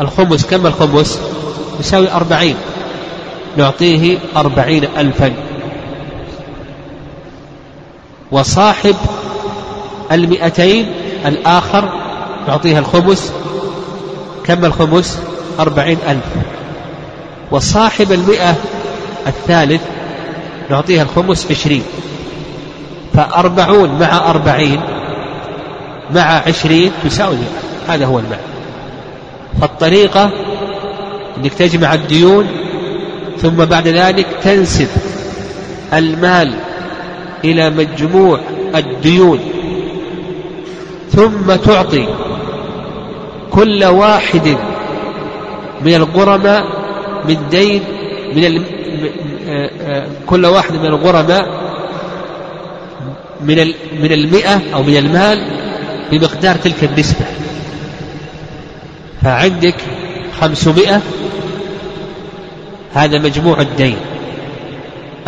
الخمس. 0.00 0.46
كم 0.46 0.66
الخمس؟ 0.66 1.18
يساوي 1.80 2.12
أربعين. 2.12 2.56
نعطيه 3.56 4.18
أربعين 4.36 4.84
ألفا. 4.98 5.32
وصاحب 8.32 8.96
المئتين 10.12 10.92
الآخر 11.26 11.88
نعطيه 12.48 12.78
الخمس 12.78 13.32
كم 14.44 14.64
الخمس 14.64 15.18
أربعين 15.60 15.98
ألف. 16.08 16.24
وصاحب 17.50 18.12
المئة 18.12 18.54
الثالث 19.26 19.82
نعطيها 20.70 21.02
الخمس 21.02 21.50
عشرين. 21.50 21.82
فأربعون 23.14 23.98
مع 24.00 24.30
أربعين 24.30 24.80
مع 26.14 26.42
عشرين 26.46 26.92
تساوي 27.04 27.36
هذا 27.88 28.06
هو 28.06 28.18
المعنى. 28.18 28.42
فالطريقة 29.60 30.30
أنك 31.38 31.54
تجمع 31.54 31.94
الديون 31.94 32.46
ثم 33.42 33.64
بعد 33.64 33.88
ذلك 33.88 34.26
تنسب 34.42 34.88
المال 35.92 36.54
إلى 37.44 37.70
مجموع 37.70 38.40
الديون 38.74 39.40
ثم 41.10 41.54
تعطي 41.64 42.06
كل 43.50 43.84
واحد 43.84 44.56
من 45.84 45.94
الغرماء 45.94 46.64
من 47.28 47.36
دين 47.50 47.82
من 48.34 48.64
كل 50.26 50.46
واحد 50.46 50.74
من 50.74 50.86
الغرماء 50.86 51.70
من 53.40 53.66
من 54.02 54.12
المئة 54.12 54.60
أو 54.74 54.82
من 54.82 54.96
المال 54.96 55.42
بمقدار 56.12 56.56
تلك 56.56 56.84
النسبة. 56.84 57.24
فعندك 59.22 59.74
خمسمائة 60.40 61.00
هذا 62.94 63.18
مجموع 63.18 63.60
الدين. 63.60 63.96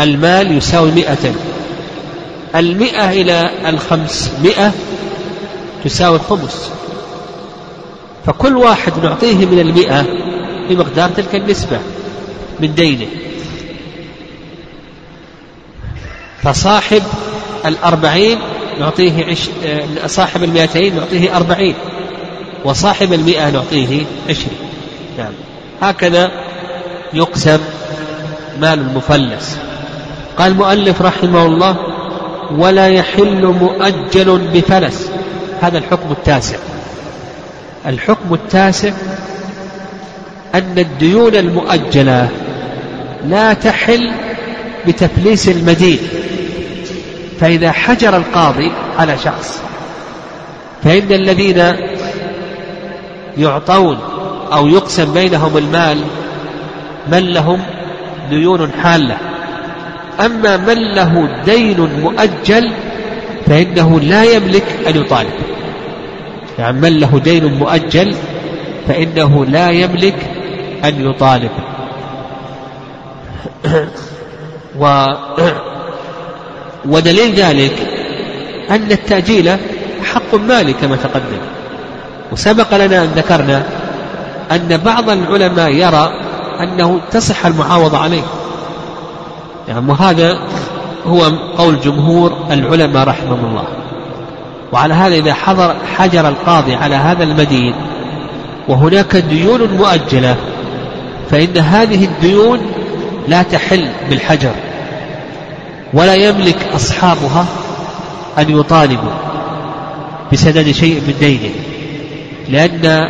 المال 0.01 0.57
يساوي 0.57 0.91
مئة. 0.91 1.35
المئة 2.57 3.11
إلى 3.11 3.51
الخمسمائة 3.67 4.73
تساوي 5.85 6.17
الخمس. 6.17 6.71
فكل 8.27 8.57
واحد 8.57 8.93
نعطيه 9.03 9.47
من 9.47 9.59
المئة 9.59 10.07
بمقدار 10.69 11.11
تلك 11.11 11.35
النسبة 11.35 11.79
من 12.61 12.75
دينه. 12.75 13.07
فصاحب 16.43 17.03
الأربعين 17.67 18.39
نعطيه 18.81 19.25
عش... 19.25 19.49
آه، 19.65 20.07
صاحب 20.07 20.43
المئتين 20.43 20.97
نعطيه 20.97 21.37
أربعين 21.37 21.75
وصاحب 22.65 23.13
المئة 23.13 23.51
نعطيه 23.51 24.05
عشرين. 24.29 24.59
نعم. 25.19 25.33
هكذا 25.83 26.31
يقسم 27.15 27.59
مال 28.61 28.79
المفلس. 28.79 29.59
قال 30.39 30.53
المؤلف 30.53 31.03
رحمه 31.03 31.47
الله 31.47 31.77
ولا 32.59 32.89
يحل 32.89 33.47
مؤجل 33.47 34.39
بفلس. 34.55 35.11
هذا 35.61 35.79
الحكم 35.79 36.11
التاسع. 36.11 36.57
الحكم 37.87 38.35
التاسع 38.35 38.93
أن 40.55 40.79
الديون 40.79 41.35
المؤجلة 41.35 42.29
لا 43.27 43.53
تحل 43.53 44.13
بتفليس 44.87 45.49
المدين. 45.49 45.99
فإذا 47.41 47.73
حجر 47.73 48.17
القاضي 48.17 48.73
على 48.99 49.19
شخص 49.25 49.61
فإن 50.85 51.13
الذين 51.13 51.77
يعطون 53.39 53.99
أو 54.53 54.69
يقسم 54.69 55.13
بينهم 55.13 55.57
المال 55.57 55.99
من 57.09 57.19
لهم 57.19 57.59
ديون 58.31 58.71
حالة. 58.83 59.17
أما 60.21 60.57
من 60.57 60.95
له 60.95 61.29
دين 61.45 61.81
مؤجل 61.81 62.71
فإنه 63.47 64.01
لا 64.01 64.25
يملك 64.25 64.65
أن 64.89 64.97
يطالب. 64.97 65.33
يعني 66.59 66.81
من 66.81 67.01
له 67.01 67.21
دين 67.25 67.45
مؤجل 67.45 68.15
فإنه 68.89 69.45
لا 69.45 69.71
يملك 69.71 70.17
أن 70.85 71.11
يطالب. 71.11 71.51
و 74.79 75.07
ودليل 76.85 77.35
ذلك 77.35 77.73
أن 78.71 78.93
التأجيل 78.93 79.57
حق 80.05 80.35
مالي 80.35 80.73
كما 80.73 80.97
تقدم. 80.97 81.43
وسبق 82.33 82.75
لنا 82.75 83.03
أن 83.03 83.09
ذكرنا 83.17 83.63
أن 84.53 84.81
بعض 84.85 85.11
العلماء 85.11 85.71
يرى 85.71 86.13
أنه 86.63 87.01
تصح 87.11 87.47
المعاوضة 87.47 87.99
عليه. 87.99 88.23
يعني 89.69 89.91
وهذا 89.91 90.39
هو 91.07 91.21
قول 91.59 91.81
جمهور 91.81 92.33
العلماء 92.51 93.09
رحمهم 93.09 93.45
الله. 93.45 93.65
وعلى 94.73 94.95
هذا 94.95 95.15
إذا 95.15 95.35
حضر 95.35 95.75
حجر 95.97 96.29
القاضي 96.29 96.75
على 96.75 96.95
هذا 96.95 97.25
المدين 97.25 97.75
وهناك 98.69 99.17
ديون 99.17 99.77
مؤجلة 99.77 100.37
فإن 101.31 101.59
هذه 101.59 102.05
الديون 102.05 102.61
لا 103.29 103.43
تحل 103.43 103.89
بالحجر 104.11 104.53
ولا 105.93 106.15
يملك 106.15 106.57
أصحابها 106.75 107.47
أن 108.39 108.59
يطالبوا 108.59 109.13
بسداد 110.33 110.71
شيء 110.71 110.95
من 110.95 111.15
دينه 111.21 111.55
لأن 112.49 113.09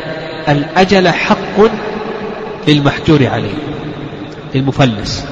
الأجل 0.49 1.09
حق 1.09 1.71
للمحجور 2.69 3.27
عليه 3.27 3.55
للمفلس. 4.55 5.25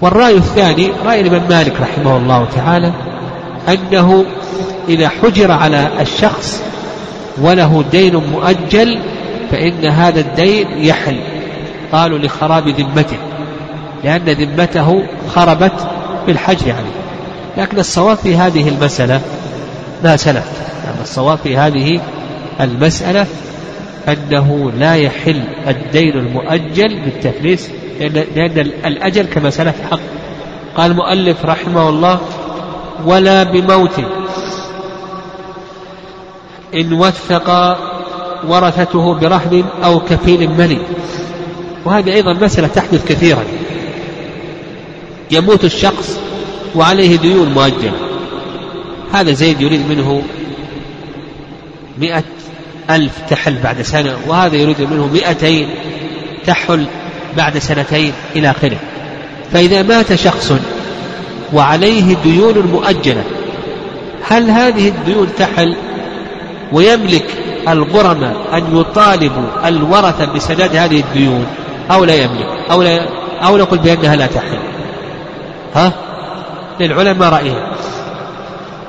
والرأي 0.00 0.36
الثاني 0.36 0.90
رأي 1.04 1.20
الإمام 1.20 1.42
مالك 1.48 1.80
رحمه 1.80 2.16
الله 2.16 2.48
تعالى 2.56 2.92
أنه 3.68 4.24
إذا 4.88 5.08
حجر 5.08 5.50
على 5.50 5.88
الشخص 6.00 6.62
وله 7.40 7.84
دين 7.90 8.16
مؤجل 8.16 8.98
فإن 9.50 9.84
هذا 9.84 10.20
الدين 10.20 10.66
يحل. 10.78 11.20
قالوا 11.92 12.18
لخراب 12.18 12.68
ذمته 12.68 13.16
لأن 14.04 14.24
ذمته 14.24 15.02
خربت 15.34 15.88
بالحجر 16.26 16.72
عليه. 16.72 17.04
لكن 17.56 17.78
الصواب 17.78 18.16
في 18.16 18.36
هذه 18.36 18.68
المسألة 18.68 19.20
ما 20.04 20.16
سلف. 20.16 20.44
يعني 20.84 21.02
الصواب 21.02 21.38
في 21.38 21.56
هذه 21.56 22.00
المسألة 22.60 23.26
أنه 24.08 24.72
لا 24.78 24.94
يحل 24.94 25.42
الدين 25.68 26.12
المؤجل 26.12 27.00
بالتفليس 27.00 27.70
لأن 28.00 28.58
الأجل 28.86 29.26
كما 29.26 29.50
سلف 29.50 29.74
حق. 29.90 30.00
قال 30.76 30.90
المؤلف 30.90 31.44
رحمه 31.44 31.88
الله 31.88 32.20
ولا 33.06 33.42
بموت. 33.42 33.98
إن 36.74 36.92
وثق 36.92 37.76
ورثته 38.48 39.14
برهن 39.14 39.64
أو 39.84 40.00
كفيل 40.00 40.50
ملي. 40.50 40.78
وهذه 41.84 42.12
أيضا 42.14 42.32
مسألة 42.32 42.68
تحدث 42.68 43.08
كثيرا. 43.08 43.44
يموت 45.30 45.64
الشخص 45.64 46.20
وعليه 46.74 47.16
ديون 47.16 47.48
مؤجلة. 47.48 47.92
هذا 49.12 49.32
زيد 49.32 49.60
يريد 49.60 49.88
منه 49.88 50.22
مئة 51.98 52.24
ألف 52.90 53.12
تحل 53.30 53.54
بعد 53.64 53.82
سنة 53.82 54.16
وهذا 54.26 54.56
يريد 54.56 54.80
منه 54.80 55.06
مئتين 55.06 55.68
تحل 56.46 56.86
بعد 57.36 57.58
سنتين 57.58 58.12
إلى 58.36 58.50
آخره. 58.50 58.76
فإذا 59.52 59.82
مات 59.82 60.14
شخص 60.14 60.52
وعليه 61.52 62.16
ديون 62.24 62.58
مؤجلة 62.58 63.24
هل 64.28 64.50
هذه 64.50 64.88
الديون 64.88 65.28
تحل؟ 65.38 65.76
ويملك 66.72 67.26
الغرماء 67.68 68.36
أن 68.52 68.78
يطالبوا 68.80 69.68
الورثة 69.68 70.32
بسداد 70.32 70.76
هذه 70.76 71.00
الديون 71.00 71.46
أو 71.90 72.04
لا 72.04 72.14
يملك؟ 72.14 72.46
أو 72.70 72.82
لا 72.82 73.08
أو 73.46 73.56
نقول 73.56 73.78
بأنها 73.78 74.16
لا 74.16 74.26
تحل؟ 74.26 74.58
ها؟ 75.74 75.92
للعلماء 76.80 77.28
رأيين 77.28 77.62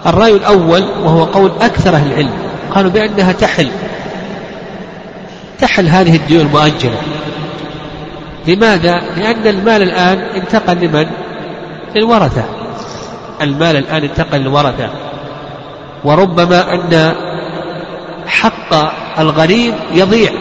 الرأي 0.06 0.32
الأول 0.32 0.84
وهو 1.04 1.24
قول 1.24 1.52
أكثر 1.62 1.96
أهل 1.96 2.12
العلم. 2.12 2.34
قالوا 2.72 2.92
بأنها 2.92 3.32
تحل. 3.32 3.70
تحل 5.60 5.88
هذه 5.88 6.16
الديون 6.16 6.46
المؤجلة. 6.46 6.98
لماذا؟ 8.48 9.02
لأن 9.18 9.48
المال 9.48 9.82
الآن 9.82 10.20
انتقل 10.20 10.78
لمن؟ 10.78 11.06
للورثة. 11.96 12.44
المال 13.42 13.76
الآن 13.76 14.04
انتقل 14.04 14.40
للورثة. 14.40 14.90
وربما 16.04 16.74
أن 16.74 17.14
حق 18.28 18.74
الغريب 19.20 19.74
يضيع 19.94 20.32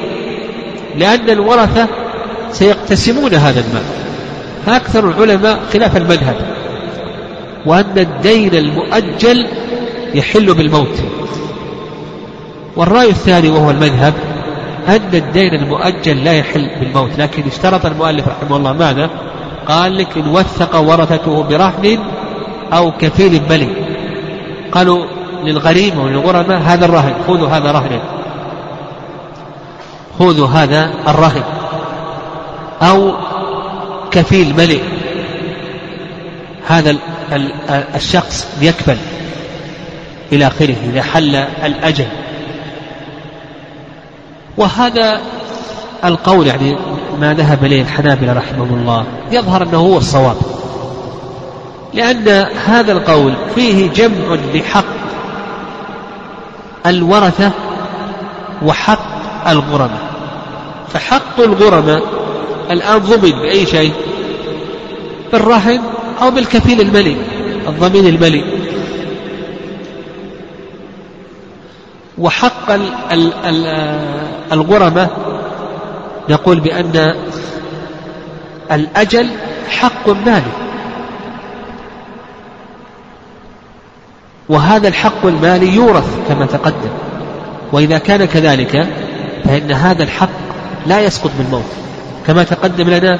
لأن 0.96 1.30
الورثة 1.30 1.88
سيقتسمون 2.52 3.34
هذا 3.34 3.60
المال. 3.60 3.84
فأكثر 4.66 5.08
العلماء 5.08 5.60
خلاف 5.72 5.96
المذهب. 5.96 6.36
وأن 7.66 7.98
الدين 7.98 8.54
المؤجل 8.54 9.46
يحل 10.14 10.54
بالموت. 10.54 11.13
والرأي 12.76 13.08
الثاني 13.08 13.48
وهو 13.48 13.70
المذهب 13.70 14.14
أن 14.88 15.14
الدين 15.14 15.54
المؤجل 15.54 16.24
لا 16.24 16.32
يحل 16.32 16.70
بالموت 16.80 17.18
لكن 17.18 17.42
اشترط 17.46 17.86
المؤلف 17.86 18.28
رحمه 18.28 18.56
الله 18.56 18.72
ماذا؟ 18.72 19.10
قال 19.68 19.98
لك 19.98 20.16
إن 20.16 20.28
وثق 20.28 20.76
ورثته 20.76 21.42
برهن 21.42 21.98
أو 22.72 22.92
كفيل 22.92 23.42
ملي 23.50 23.68
قالوا 24.72 25.04
للغريم 25.44 25.98
وللغرماء 25.98 26.58
هذا 26.58 26.84
الرهن 26.84 27.14
خذوا 27.28 27.48
هذا 27.48 27.72
رهن. 27.72 28.00
خذوا 30.18 30.48
هذا 30.48 30.90
الرهن. 31.08 31.42
أو 32.82 33.12
كفيل 34.10 34.56
ملئ 34.56 34.80
هذا 36.66 36.96
الشخص 37.94 38.48
يكفل 38.60 38.96
إلى 40.32 40.46
آخره 40.46 40.76
إذا 40.92 41.02
حل 41.02 41.36
الأجل. 41.64 42.06
وهذا 44.56 45.20
القول 46.04 46.46
يعني 46.46 46.78
ما 47.20 47.34
ذهب 47.34 47.64
إليه 47.64 47.82
الحنابلة 47.82 48.32
رحمهم 48.32 48.74
الله. 48.74 49.04
يظهر 49.32 49.62
أنه 49.62 49.78
هو 49.78 49.98
الصواب. 49.98 50.36
لأن 51.94 52.28
هذا 52.66 52.92
القول 52.92 53.34
فيه 53.54 53.90
جمع 53.90 54.38
لحق 54.54 54.84
الورثة 56.86 57.50
وحق 58.62 59.48
الغرماء. 59.48 60.14
فحق 60.92 61.40
الغرماء 61.40 62.02
الآن 62.70 62.98
ضمن 62.98 63.30
بأي 63.30 63.66
شيء؟ 63.66 63.92
بالرهن 65.32 65.80
أو 66.22 66.30
بالكفيل 66.30 66.80
الملي 66.80 67.16
الضمين 67.68 68.06
الملي 68.06 68.44
وحق 72.18 72.72
الغرماء 74.52 75.10
نقول 76.28 76.60
بأن 76.60 77.14
الأجل 78.72 79.30
حق 79.68 80.08
مالي 80.08 80.52
وهذا 84.48 84.88
الحق 84.88 85.26
المالي 85.26 85.74
يورث 85.74 86.28
كما 86.28 86.46
تقدم. 86.46 86.90
وإذا 87.72 87.98
كان 87.98 88.24
كذلك 88.24 88.88
فإن 89.44 89.72
هذا 89.72 90.02
الحق 90.02 90.28
لا 90.86 91.00
يسقط 91.00 91.30
بالموت 91.38 91.64
كما 92.26 92.44
تقدم 92.44 92.90
لنا 92.90 93.18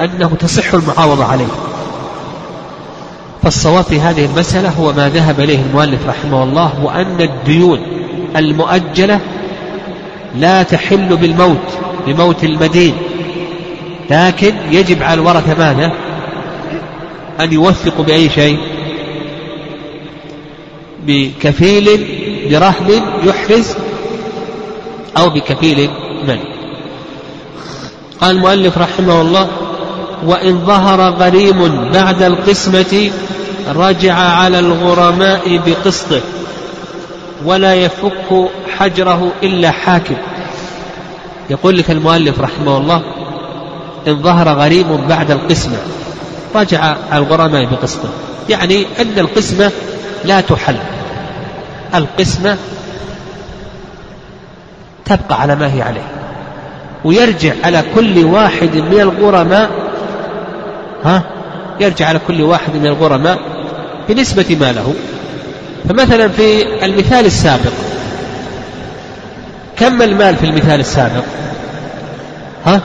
أنه 0.00 0.36
تصح 0.38 0.74
المعاوضة 0.74 1.24
عليه. 1.24 1.46
فالصواب 3.44 3.84
في 3.84 4.00
هذه 4.00 4.24
المسألة 4.24 4.68
هو 4.68 4.92
ما 4.92 5.08
ذهب 5.08 5.40
إليه 5.40 5.58
المؤلف 5.58 6.08
رحمه 6.08 6.42
الله 6.42 6.84
وأن 6.84 7.20
الديون 7.20 7.80
المؤجلة 8.36 9.20
لا 10.36 10.62
تحل 10.62 11.16
بالموت 11.16 11.78
بموت 12.06 12.44
المدين. 12.44 12.94
لكن 14.10 14.54
يجب 14.70 15.02
على 15.02 15.20
الورثة 15.20 15.58
ماذا؟ 15.58 15.92
أن 17.40 17.52
يوثقوا 17.52 18.04
بأي 18.04 18.30
شيء؟ 18.30 18.58
بكفيل 21.06 22.06
برهن 22.50 23.02
يحرز 23.24 23.76
أو 25.16 25.30
بكفيل 25.30 25.90
من؟ 26.28 26.38
قال 28.20 28.36
المؤلف 28.36 28.78
رحمه 28.78 29.20
الله 29.20 29.48
وإن 30.24 30.66
ظهر 30.66 31.00
غريم 31.10 31.90
بعد 31.92 32.22
القسمة 32.22 33.10
رجع 33.74 34.14
على 34.14 34.58
الغرماء 34.58 35.60
بقسطه 35.66 36.20
ولا 37.44 37.74
يفك 37.74 38.48
حجره 38.78 39.32
إلا 39.42 39.70
حاكم. 39.70 40.16
يقول 41.50 41.78
لك 41.78 41.90
المؤلف 41.90 42.40
رحمه 42.40 42.76
الله 42.78 43.02
إن 44.08 44.22
ظهر 44.22 44.48
غريم 44.48 44.96
بعد 45.08 45.30
القسمة 45.30 45.76
رجع 46.54 46.80
على 47.10 47.24
الغرماء 47.24 47.64
بقسطه. 47.64 48.08
يعني 48.48 48.86
أن 49.00 49.18
القسمة 49.18 49.72
لا 50.24 50.40
تحل. 50.40 50.76
القسمة 51.94 52.56
تبقى 55.04 55.40
على 55.40 55.56
ما 55.56 55.74
هي 55.74 55.82
عليه. 55.82 56.08
ويرجع 57.04 57.52
على 57.64 57.84
كل 57.94 58.24
واحد 58.24 58.76
من 58.76 59.00
الغرماء 59.00 59.83
ها؟ 61.04 61.22
يرجع 61.80 62.06
على 62.06 62.20
كل 62.28 62.42
واحد 62.42 62.74
من 62.74 62.86
الغرماء 62.86 63.38
بنسبة 64.08 64.56
ما 64.60 64.72
له. 64.72 64.94
فمثلا 65.88 66.28
في 66.28 66.62
المثال 66.84 67.26
السابق 67.26 67.72
كم 69.76 70.02
المال 70.02 70.36
في 70.36 70.46
المثال 70.46 70.80
السابق؟ 70.80 71.24
ها؟ 72.66 72.80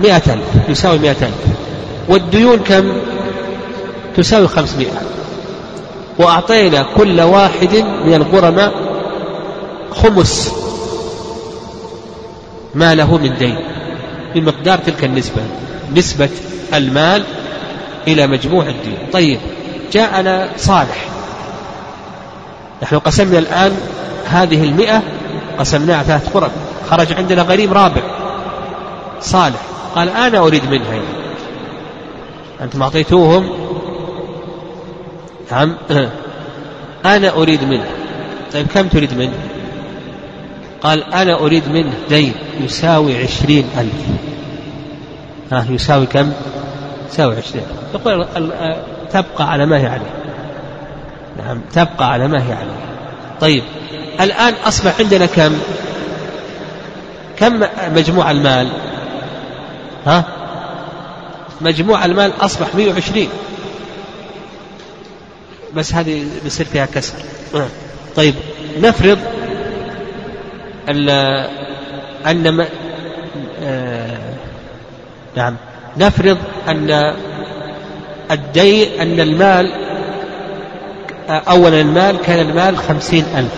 مئة 0.00 0.22
ألف 0.34 0.68
يساوي 0.68 0.98
مئة 0.98 1.10
ألف. 1.10 1.44
والديون 2.08 2.58
كم؟ 2.58 2.92
تساوي 4.16 4.48
خمسمائة 4.48 4.88
وأعطينا 6.18 6.86
كل 6.96 7.20
واحد 7.20 7.74
من 8.04 8.14
الغرماء 8.14 8.72
خمس 9.90 10.52
ما 12.74 12.94
له 12.94 13.18
من 13.18 13.34
دين 13.38 13.58
بمقدار 14.34 14.78
تلك 14.78 15.04
النسبة. 15.04 15.42
نسبة 15.96 16.28
المال 16.74 17.24
إلى 18.08 18.26
مجموع 18.26 18.66
الديون 18.66 18.98
طيب 19.12 19.40
جاءنا 19.92 20.48
صالح. 20.56 21.08
نحن 22.82 22.98
قسمنا 22.98 23.38
الآن 23.38 23.76
هذه 24.24 24.64
المئة 24.64 25.02
قسمناها 25.58 26.02
ثلاث 26.02 26.28
قرب. 26.28 26.50
خرج 26.90 27.12
عندنا 27.12 27.42
غريم 27.42 27.72
رابع. 27.72 28.02
صالح. 29.20 29.60
قال 29.94 30.08
أنا 30.08 30.38
أريد 30.38 30.70
منها. 30.70 30.92
يعني. 30.92 31.18
أنتم 32.60 32.82
أعطيتوهم؟ 32.82 33.50
نعم. 35.52 35.76
أنا 37.16 37.30
أريد 37.36 37.64
منه 37.64 37.86
طيب 38.52 38.66
كم 38.66 38.88
تريد 38.88 39.14
منه 39.14 39.32
قال 40.82 41.14
أنا 41.14 41.40
أريد 41.40 41.68
منه 41.68 41.92
دين 42.08 42.32
يساوي 42.60 43.22
عشرين 43.22 43.64
ألف. 43.78 44.28
ها 45.52 45.66
يساوي 45.70 46.06
كم؟ 46.06 46.32
يساوي 47.12 47.36
عشرين. 47.36 47.64
يقول 47.94 48.26
تبقى 49.12 49.50
على 49.50 49.66
ما 49.66 49.78
هي 49.78 49.86
عليه. 49.86 50.14
نعم 51.38 51.60
تبقى 51.72 52.12
على 52.12 52.28
ما 52.28 52.38
هي 52.48 52.52
عليه. 52.52 52.80
طيب 53.40 53.62
الآن 54.20 54.54
أصبح 54.66 55.00
عندنا 55.00 55.26
كم؟ 55.26 55.58
كم 57.36 57.62
مجموع 57.94 58.30
المال؟ 58.30 58.68
ها؟ 60.06 60.24
مجموع 61.60 62.04
المال 62.04 62.32
أصبح 62.40 62.74
120 62.74 63.28
بس 65.74 65.94
هذه 65.94 66.26
بيصير 66.44 66.66
فيها 66.66 66.86
كسر. 66.86 67.14
طيب 68.16 68.34
نفرض 68.80 69.18
أن 70.88 71.08
آه 71.08 71.48
نعم. 75.38 75.56
نفرض 75.96 76.38
أن 76.68 77.14
الدين 78.30 79.00
أن 79.00 79.20
المال 79.20 79.72
أولا 81.28 81.80
المال 81.80 82.16
كان 82.16 82.48
المال 82.48 82.78
خمسين 82.78 83.24
ألف. 83.36 83.52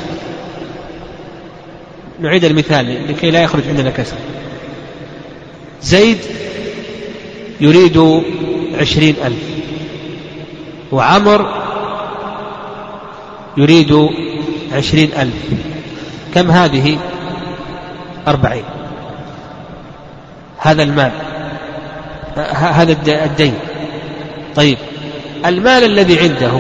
نعيد 2.21 2.45
المثال 2.45 3.09
لكي 3.09 3.31
لا 3.31 3.43
يخرج 3.43 3.63
عندنا 3.69 3.91
كسر. 3.91 4.17
زيد 5.83 6.19
يريد 7.61 8.23
عشرين 8.81 9.15
ألف. 9.25 9.43
وعمر 10.93 11.63
يريد 13.57 14.09
عشرين 14.73 15.11
ألف. 15.19 15.35
كم 16.35 16.51
هذه؟ 16.51 16.99
أربعين. 18.29 18.65
هذا 20.59 20.83
المال. 20.83 21.30
هذا 22.37 22.93
الدين. 23.09 23.55
طيب. 24.57 24.79
المال 25.47 25.85
الذي 25.85 26.19
عنده 26.21 26.53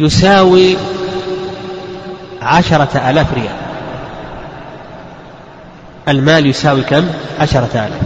يساوي 0.00 0.76
عشرة 2.42 3.10
آلاف 3.10 3.34
ريال. 3.34 3.56
المال 6.08 6.46
يساوي 6.46 6.82
كم؟ 6.82 7.08
عشرة 7.40 7.70
آلاف. 7.74 8.00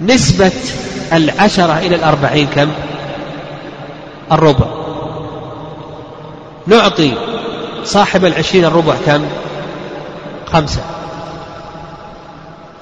نسبة 0.00 0.52
العشرة 1.12 1.78
إلى 1.78 1.96
الأربعين 1.96 2.46
كم؟ 2.46 2.68
الربع. 4.32 4.66
نعطي 6.66 7.12
صاحب 7.84 8.24
العشرين 8.24 8.64
الربع 8.64 8.94
كم؟ 9.06 9.24
خمسة. 10.46 10.97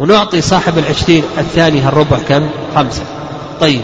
ونعطي 0.01 0.41
صاحب 0.41 0.79
العشرين 0.79 1.25
الثاني 1.39 1.89
الربع 1.89 2.19
كم؟ 2.29 2.49
خمسة. 2.75 3.03
طيب. 3.61 3.83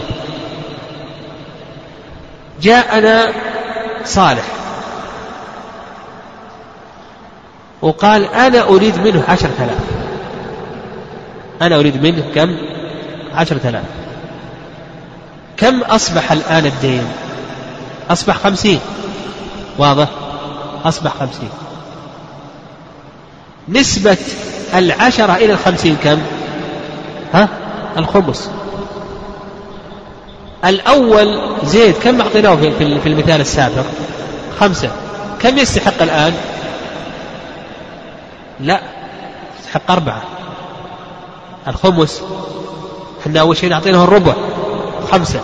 جاءنا 2.61 3.33
صالح. 4.05 4.43
وقال 7.81 8.25
أنا 8.25 8.63
أريد 8.63 8.99
منه 8.99 9.23
عشرة 9.29 9.51
آلاف 9.59 9.83
أنا 11.61 11.75
أريد 11.75 12.03
منه 12.03 12.23
كم؟ 12.35 12.57
عشرة 13.35 13.69
آلاف 13.69 13.83
كم 15.57 15.81
أصبح 15.81 16.31
الآن 16.31 16.65
الدين؟ 16.65 17.03
أصبح 18.09 18.37
خمسين. 18.37 18.79
واضح؟ 19.77 20.07
أصبح 20.85 21.11
خمسين. 21.19 21.49
نسبة 23.69 24.17
العشرة 24.75 25.35
إلى 25.35 25.53
الخمسين 25.53 25.97
كم؟ 26.03 26.19
ها؟ 27.33 27.49
الخمس. 27.97 28.49
الأول 30.65 31.41
زيد 31.63 31.95
كم 32.03 32.21
أعطيناه 32.21 32.55
في 32.55 33.07
المثال 33.07 33.41
السابق؟ 33.41 33.85
خمسة. 34.59 34.89
كم 35.41 35.57
يستحق 35.57 36.01
الآن؟ 36.01 36.33
لا 38.59 38.81
يستحق 39.59 39.91
أربعة. 39.91 40.21
الخمس. 41.67 42.23
إحنا 43.21 43.39
أول 43.39 43.57
شيء 43.57 43.69
نعطيناه 43.69 44.03
الربع. 44.03 44.33
خمسة. 45.11 45.39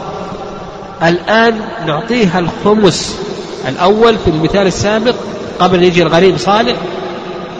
الآن 1.03 1.61
نعطيها 1.87 2.39
الخمس. 2.39 3.19
الأول 3.67 4.17
في 4.17 4.29
المثال 4.29 4.67
السابق 4.67 5.15
قبل 5.59 5.77
أن 5.77 5.83
يجي 5.83 6.03
الغريب 6.03 6.37
صالح 6.37 6.75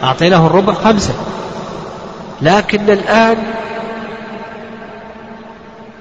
أعطيناه 0.02 0.46
الربع 0.46 0.74
خمسة. 0.74 1.14
لكن 2.42 2.90
الآن 2.90 3.36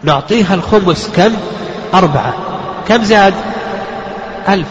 نعطيها 0.03 0.55
الخمس 0.55 1.09
كم؟ 1.15 1.33
أربعة. 1.93 2.33
كم 2.87 3.03
زاد؟ 3.03 3.33
ألف. 4.49 4.67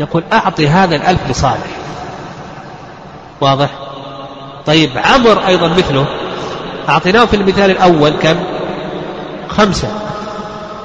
نقول 0.00 0.22
أعطي 0.32 0.68
هذا 0.68 0.96
الألف 0.96 1.30
لصالح. 1.30 1.66
واضح؟ 3.40 3.68
طيب 4.66 4.90
عمر 4.96 5.46
أيضا 5.46 5.68
مثله. 5.68 6.06
أعطيناه 6.88 7.24
في 7.24 7.36
المثال 7.36 7.70
الأول 7.70 8.10
كم؟ 8.10 8.36
خمسة. 9.48 9.88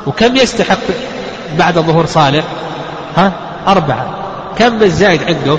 وكم 0.08 0.36
يستحق 0.36 0.78
بعد 1.58 1.80
ظهور 1.80 2.06
صالح؟ 2.06 2.44
ها؟ 3.18 3.32
أربعة. 3.68 4.16
كم 4.58 4.84
الزائد 4.84 5.24
عنده؟ 5.24 5.58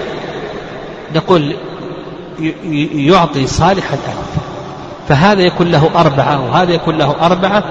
نقول 1.15 1.57
يعطي 2.95 3.47
صالحا 3.47 3.95
ألف 3.95 4.45
فهذا 5.09 5.43
يكون 5.43 5.71
له 5.71 5.91
أربعة 5.97 6.51
وهذا 6.51 6.73
يكون 6.73 6.99
له 6.99 7.17
أربعة 7.21 7.65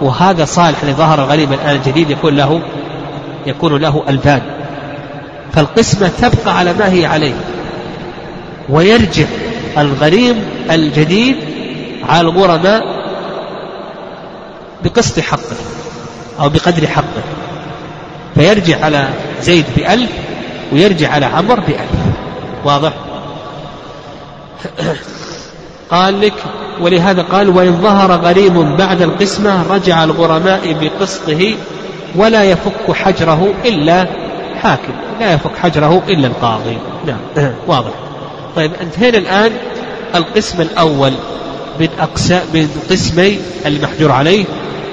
وهذا 0.00 0.44
صالح 0.44 0.80
اللي 0.82 0.94
ظهر 0.94 1.24
الغريب 1.24 1.52
الآن 1.52 1.76
الجديد 1.76 2.10
يكون 2.10 2.36
له 2.36 2.60
يكون 3.46 3.76
له 3.76 4.04
ألفان. 4.08 4.42
فالقسمة 5.52 6.10
تبقى 6.20 6.58
على 6.58 6.72
ما 6.72 6.92
هي 6.92 7.06
عليه. 7.06 7.34
ويرجع 8.68 9.26
الغريم 9.78 10.44
الجديد 10.70 11.36
على 12.08 12.20
الغرماء 12.20 12.82
بقسط 14.84 15.20
حقه 15.20 15.56
أو 16.40 16.48
بقدر 16.48 16.86
حقه. 16.86 17.22
فيرجع 18.34 18.84
على 18.84 19.08
زيد 19.42 19.64
بألف 19.76 20.10
ويرجع 20.72 21.12
على 21.12 21.26
عمر 21.26 21.60
بألف. 21.60 22.04
واضح؟ 22.64 22.92
قال 25.90 26.20
لك 26.20 26.34
ولهذا 26.80 27.22
قال 27.22 27.48
وإن 27.48 27.82
ظهر 27.82 28.12
غريم 28.12 28.76
بعد 28.76 29.02
القسمة 29.02 29.62
رجع 29.72 30.04
الغرماء 30.04 30.76
بقسطه 30.80 31.56
ولا 32.16 32.44
يفك 32.44 32.92
حجره 32.92 33.54
إلا 33.64 34.06
حاكم 34.62 34.92
لا 35.20 35.34
يفك 35.34 35.56
حجره 35.62 36.02
إلا 36.08 36.26
القاضي. 36.26 36.78
نعم 37.06 37.20
واضح. 37.66 37.90
طيب 38.56 38.70
انتهينا 38.80 39.18
الآن 39.18 39.52
القسم 40.14 40.60
الأول 40.60 41.12
من 41.80 41.88
أقسام 42.00 42.42
من 42.54 42.68
قسمي 42.90 43.38
المحجور 43.66 44.12
عليه 44.12 44.44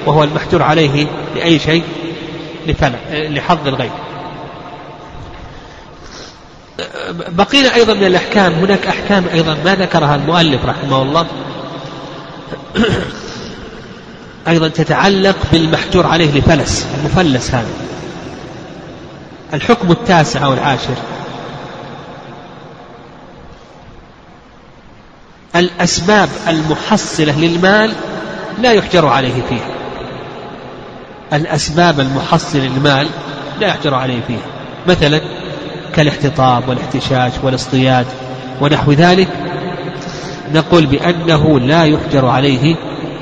وهو 0.06 0.24
المحجور 0.24 0.62
عليه 0.62 1.06
لأي 1.36 1.58
شيء؟ 1.58 1.82
لفلع 2.66 2.98
لحظ 3.12 3.68
الغيب. 3.68 3.90
بقينا 7.28 7.74
أيضا 7.74 7.94
من 7.94 8.04
الأحكام 8.04 8.52
هناك 8.52 8.86
أحكام 8.86 9.24
أيضا. 9.32 9.56
ما 9.64 9.74
ذكرها 9.74 10.16
المؤلف 10.16 10.64
رحمه 10.64 11.02
الله. 11.02 11.26
أيضا 14.48 14.68
تتعلق 14.68 15.36
بالمحجور 15.52 16.06
عليه 16.06 16.38
لفلس 16.38 16.86
المفلس 16.98 17.50
هذا. 17.50 17.70
الحكم 19.54 19.92
التاسع 19.92 20.44
أو 20.44 20.52
العاشر. 20.52 20.94
الأسباب 25.56 26.28
المحصلة 26.48 27.38
للمال 27.38 27.92
لا 28.62 28.72
يحجر 28.72 29.06
عليه 29.06 29.42
فيها. 29.48 29.68
الأسباب 31.32 32.00
المحصلة 32.00 32.60
للمال 32.60 33.08
لا 33.60 33.66
يحجر 33.66 33.94
عليه 33.94 34.20
فيها. 34.26 34.46
مثلا 34.86 35.20
كالاحتطاب 35.94 36.68
والاحتشاش 36.68 37.32
والاصطياد 37.42 38.06
ونحو 38.60 38.92
ذلك 38.92 39.28
نقول 40.54 40.86
بأنه 40.86 41.60
لا 41.60 41.84
يحجر 41.84 42.26
عليه 42.26 42.74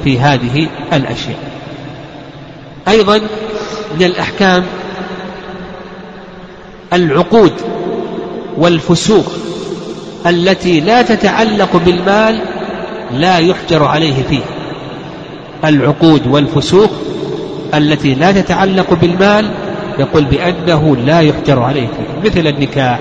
في 0.05 0.19
هذه 0.21 0.69
الأشياء. 0.93 1.39
أيضا 2.89 3.19
من 3.99 4.03
الأحكام 4.03 4.65
العقود 6.93 7.53
والفسوق 8.59 9.33
التي 10.27 10.81
لا 10.81 11.03
تتعلق 11.03 11.77
بالمال 11.77 12.41
لا 13.13 13.39
يحجر 13.39 13.85
عليه 13.85 14.23
فيها 14.29 14.45
العقود 15.65 16.27
والفسوق 16.27 16.91
التي 17.75 18.15
لا 18.15 18.33
تتعلق 18.33 18.95
بالمال 18.95 19.51
يقول 20.01 20.25
بأنه 20.25 20.97
لا 20.97 21.21
يحجر 21.21 21.63
عليه 21.63 21.89
مثل 22.25 22.47
النكاح 22.47 23.01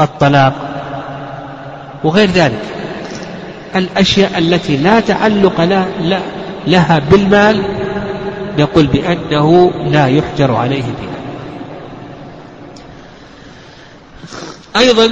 الطلاق 0.00 0.52
وغير 2.04 2.30
ذلك. 2.30 2.62
الأشياء 3.76 4.38
التي 4.38 4.76
لا 4.76 5.00
تعلق 5.00 5.60
لا 6.00 6.18
لها 6.66 6.98
بالمال 7.10 7.62
يقول 8.58 8.86
بأنه 8.86 9.70
لا 9.86 10.06
يحجر 10.06 10.54
عليه 10.54 10.82
فيها 10.82 11.16
أيضا 14.76 15.10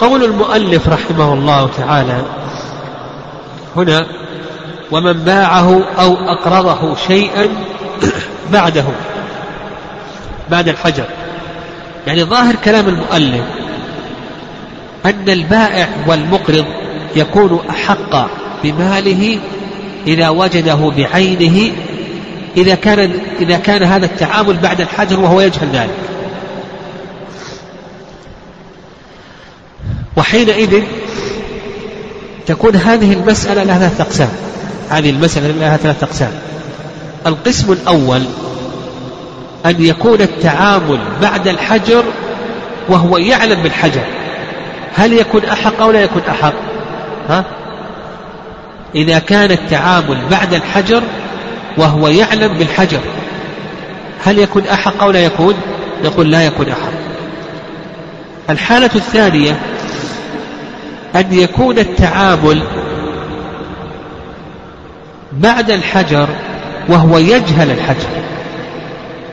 قول 0.00 0.24
المؤلف 0.24 0.88
رحمه 0.88 1.34
الله 1.34 1.68
تعالى 1.78 2.22
هنا 3.76 4.06
ومن 4.90 5.12
باعه 5.12 5.80
أو 5.98 6.14
أقرضه 6.14 6.94
شيئا 6.94 7.48
بعده 8.52 8.84
بعد 10.50 10.68
الحجر. 10.68 11.04
يعني 12.06 12.24
ظاهر 12.24 12.54
كلام 12.64 12.88
المؤلف 12.88 13.44
أن 15.06 15.28
البائع 15.28 15.88
والمقرض 16.06 16.64
يكون 17.16 17.60
أحق 17.70 18.30
بماله 18.62 19.38
إذا 20.06 20.28
وجده 20.28 20.92
بعينه 20.96 21.72
إذا 22.56 22.74
كان 22.74 23.12
إذا 23.40 23.58
كان 23.58 23.82
هذا 23.82 24.06
التعامل 24.06 24.56
بعد 24.56 24.80
الحجر 24.80 25.20
وهو 25.20 25.40
يجهل 25.40 25.68
ذلك. 25.72 25.94
وحينئذ 30.16 30.82
تكون 32.46 32.76
هذه 32.76 33.12
المسألة 33.12 33.62
لها 33.62 33.78
ثلاثة 33.78 34.02
أقسام. 34.02 34.30
هذه 34.90 35.10
المسألة 35.10 35.48
لها 35.48 35.76
ثلاثة 35.76 36.06
أقسام. 36.06 36.49
القسم 37.26 37.72
الأول 37.72 38.22
أن 39.66 39.74
يكون 39.78 40.20
التعامل 40.20 40.98
بعد 41.22 41.48
الحجر 41.48 42.04
وهو 42.88 43.16
يعلم 43.16 43.62
بالحجر. 43.62 44.04
هل 44.94 45.12
يكون 45.12 45.44
أحق 45.44 45.80
أو 45.80 45.90
لا 45.90 46.02
يكون 46.02 46.22
أحق؟ 46.30 46.54
ها؟ 47.28 47.44
إذا 48.94 49.18
كان 49.18 49.50
التعامل 49.50 50.18
بعد 50.30 50.54
الحجر 50.54 51.02
وهو 51.76 52.08
يعلم 52.08 52.54
بالحجر 52.58 53.00
هل 54.24 54.38
يكون 54.38 54.66
أحق 54.66 55.02
أو 55.02 55.10
لا 55.10 55.24
يكون؟ 55.24 55.54
نقول 56.04 56.30
لا 56.30 56.46
يكون 56.46 56.68
أحق. 56.68 56.92
الحالة 58.50 58.90
الثانية 58.94 59.60
أن 61.16 61.32
يكون 61.32 61.78
التعامل 61.78 62.62
بعد 65.32 65.70
الحجر 65.70 66.28
وهو 66.90 67.18
يجهل 67.18 67.70
الحجر. 67.70 68.08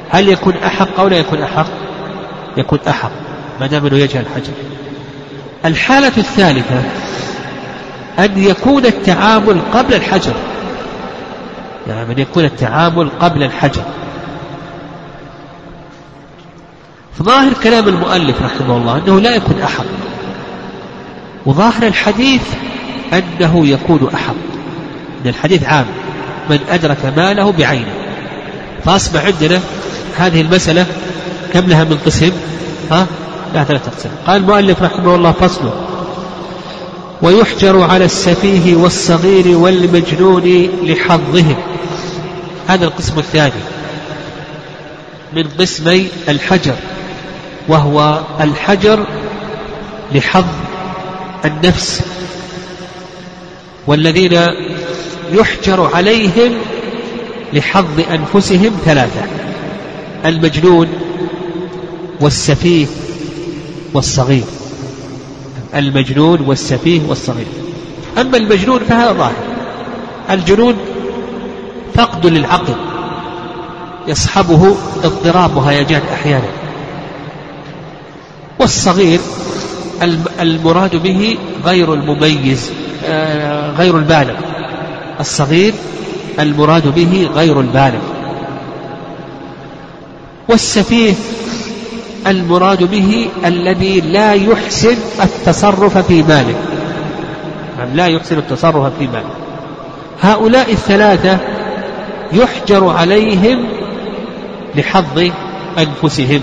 هل 0.10 0.30
يكون 0.30 0.54
أحق 0.58 1.00
أو 1.00 1.08
لا 1.08 1.18
يكون 1.18 1.42
أحق؟ 1.42 1.68
يكون 2.58 2.80
أحق 2.88 3.12
ما 3.60 3.68
دام 3.68 3.86
أنه 3.86 3.98
يجهل 3.98 4.22
الحجر. 4.22 4.54
الحالة 5.66 6.14
الثالثة 6.18 6.82
أن 8.20 8.44
يكون 8.44 8.86
التعامل 8.86 9.62
قبل 9.74 9.94
الحجر. 9.94 10.34
يعني 11.88 12.14
أن 12.14 12.20
يكون 12.20 12.46
التعامل 12.46 13.10
قبل 13.20 13.44
الحجر. 13.44 13.84
فظاهر 17.20 17.54
كلام 17.64 17.88
المؤلف 17.88 18.42
رحمه 18.42 18.78
الله 18.78 18.98
أنه 18.98 19.20
لا 19.20 19.36
يكون 19.36 19.62
أحق. 19.62 19.86
وظاهر 21.46 21.88
الحديث 21.88 22.44
أنه 23.14 23.68
يكون 23.68 24.10
أحق. 24.14 24.36
الحديث 25.26 25.64
عام. 25.64 25.86
من 26.50 26.60
أدرك 26.70 27.14
ماله 27.18 27.52
بعينه. 27.52 27.94
فأصبح 28.86 29.26
عندنا 29.26 29.60
هذه 30.18 30.42
المسألة 30.42 30.86
كم 31.54 31.68
لها 31.68 31.84
من 31.84 31.98
قسم؟ 32.06 32.32
ها؟ 32.92 33.08
لا 33.54 33.64
ثلاثة 33.64 33.92
أقسام. 33.92 34.12
قال 34.28 34.42
المؤلف 34.42 34.82
رحمه 34.82 35.16
الله 35.16 35.32
فصل 35.32 35.70
ويحجر 37.22 37.82
على 37.82 38.06
السفيه 38.06 38.76
والصغير 38.76 39.58
والمجنون 39.58 40.70
لحظهم. 40.84 41.56
هذا 42.68 42.86
القسم 42.86 43.20
الثاني. 43.20 43.62
من 45.34 45.44
قسمي 45.60 46.08
الحجر. 46.30 46.76
وهو 47.68 48.20
الحجر 48.42 49.06
لحظ 50.14 50.46
النفس. 51.46 52.02
والذين 53.88 54.34
يحجر 55.32 55.96
عليهم 55.96 56.52
لحظ 57.54 58.00
أنفسهم 58.12 58.72
ثلاثة 58.86 59.22
المجنون 60.26 60.88
والسفيه 62.22 62.86
والصغير. 63.94 64.44
المجنون 65.76 66.42
والسفيه 66.42 67.02
والصغير. 67.08 67.46
أما 68.18 68.38
المجنون 68.38 68.80
فهذا 68.80 69.14
ظاهر. 69.14 69.36
الجنون 70.30 70.76
فقد 71.96 72.26
للعقل 72.26 72.76
يصحبه 74.08 74.76
اضطراب 75.04 75.58
وهيجان 75.58 76.02
أحيانا. 76.14 76.50
والصغير 78.60 79.20
المراد 80.42 80.96
به 80.96 81.38
غير 81.66 81.94
المميز 81.94 82.72
آه، 83.06 83.72
غير 83.72 83.98
البالغ. 83.98 84.57
الصغير 85.20 85.74
المراد 86.40 86.88
به 86.96 87.30
غير 87.36 87.60
البالغ. 87.60 88.02
والسفيه 90.50 91.14
المراد 92.28 92.84
به 92.84 93.30
الذي 93.46 94.02
لا 94.02 94.34
يحسن 94.34 94.96
التصرف 95.24 95.98
في 95.98 96.24
ماله. 96.24 96.56
نعم 97.80 97.96
لا 97.96 98.08
يحسن 98.08 98.38
التصرف 98.38 98.94
في 99.00 99.08
ماله. 99.08 99.30
هؤلاء 100.22 100.72
الثلاثة 100.72 101.38
يحجر 102.34 102.90
عليهم 102.90 103.68
لحظ 104.76 105.30
أنفسهم. 105.78 106.42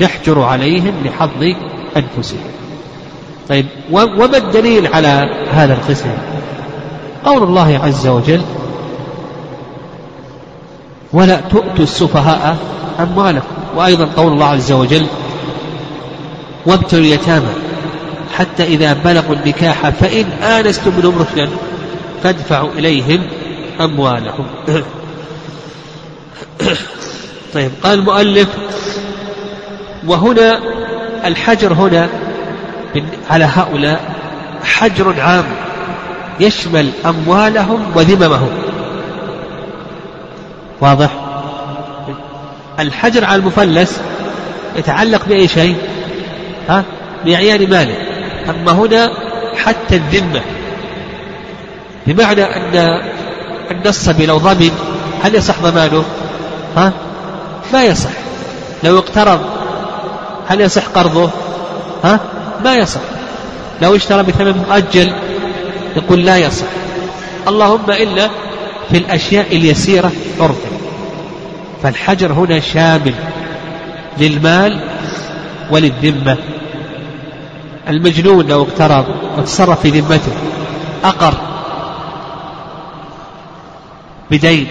يحجر 0.00 0.42
عليهم 0.42 0.92
لحظ 1.04 1.54
أنفسهم. 1.96 2.40
طيب 3.48 3.66
وما 3.92 4.36
الدليل 4.36 4.86
على 4.86 5.30
هذا 5.50 5.74
القسم؟ 5.74 6.08
قول 7.26 7.42
الله 7.42 7.80
عز 7.84 8.06
وجل 8.06 8.42
ولا 11.12 11.40
تؤتوا 11.40 11.84
السفهاء 11.84 12.56
أموالكم. 13.00 13.46
وأيضا 13.76 14.08
قول 14.16 14.32
الله 14.32 14.46
عز 14.46 14.72
وجل 14.72 15.06
وابتلوا 16.66 17.02
اليتامى 17.02 17.52
حتى 18.34 18.64
إذا 18.64 18.92
بلغوا 18.92 19.34
النكاح 19.34 19.90
فإن 19.90 20.24
آنستم 20.42 20.92
منهم 20.98 21.18
رشدا 21.18 21.48
فادفعوا 22.22 22.70
إليهم 22.70 23.22
أموالهم 23.80 24.46
طيب 27.54 27.70
قال 27.82 27.98
المؤلف 27.98 28.48
وهنا 30.06 30.60
الحجر 31.24 31.72
هنا 31.72 32.08
على 33.30 33.44
هؤلاء 33.44 34.14
حجر 34.64 35.20
عام. 35.20 35.44
يشمل 36.40 36.90
أموالهم 37.06 37.92
وذممهم. 37.94 38.50
واضح؟ 40.80 41.10
الحجر 42.78 43.24
على 43.24 43.36
المفلس 43.36 44.00
يتعلق 44.76 45.24
بأي 45.28 45.48
شيء؟ 45.48 45.76
ها؟ 46.68 46.84
بإعيان 47.24 47.70
ماله. 47.70 47.94
أما 48.48 48.72
هنا 48.72 49.10
حتى 49.64 49.96
الذمة. 49.96 50.40
بمعنى 52.06 52.44
أن 52.44 53.00
النصبي 53.70 54.26
لو 54.26 54.38
ضمن 54.38 54.70
هل 55.22 55.34
يصح 55.34 55.60
ضمانه؟ 55.62 56.04
ها؟ 56.76 56.92
ما 57.72 57.84
يصح. 57.84 58.10
لو 58.84 58.98
اقترض 58.98 59.40
هل 60.48 60.60
يصح 60.60 60.86
قرضه؟ 60.86 61.30
ها؟ 62.04 62.20
ما 62.64 62.76
يصح. 62.76 63.00
لو 63.82 63.96
اشترى 63.96 64.22
بثمن 64.22 64.64
مؤجل 64.68 65.12
يقول 65.96 66.24
لا 66.24 66.36
يصح. 66.36 66.66
اللهم 67.48 67.90
إلا 67.90 68.30
في 68.90 68.98
الأشياء 68.98 69.56
اليسيرة 69.56 70.12
عرفا 70.40 70.68
فالحجر 71.82 72.32
هنا 72.32 72.60
شامل 72.60 73.14
للمال 74.18 74.80
وللذمة. 75.70 76.36
المجنون 77.88 78.46
لو 78.46 78.62
اقترض 78.62 79.04
وتصرف 79.38 79.80
في 79.80 79.90
ذمته. 79.90 80.32
أقر 81.04 81.34
بدين 84.30 84.66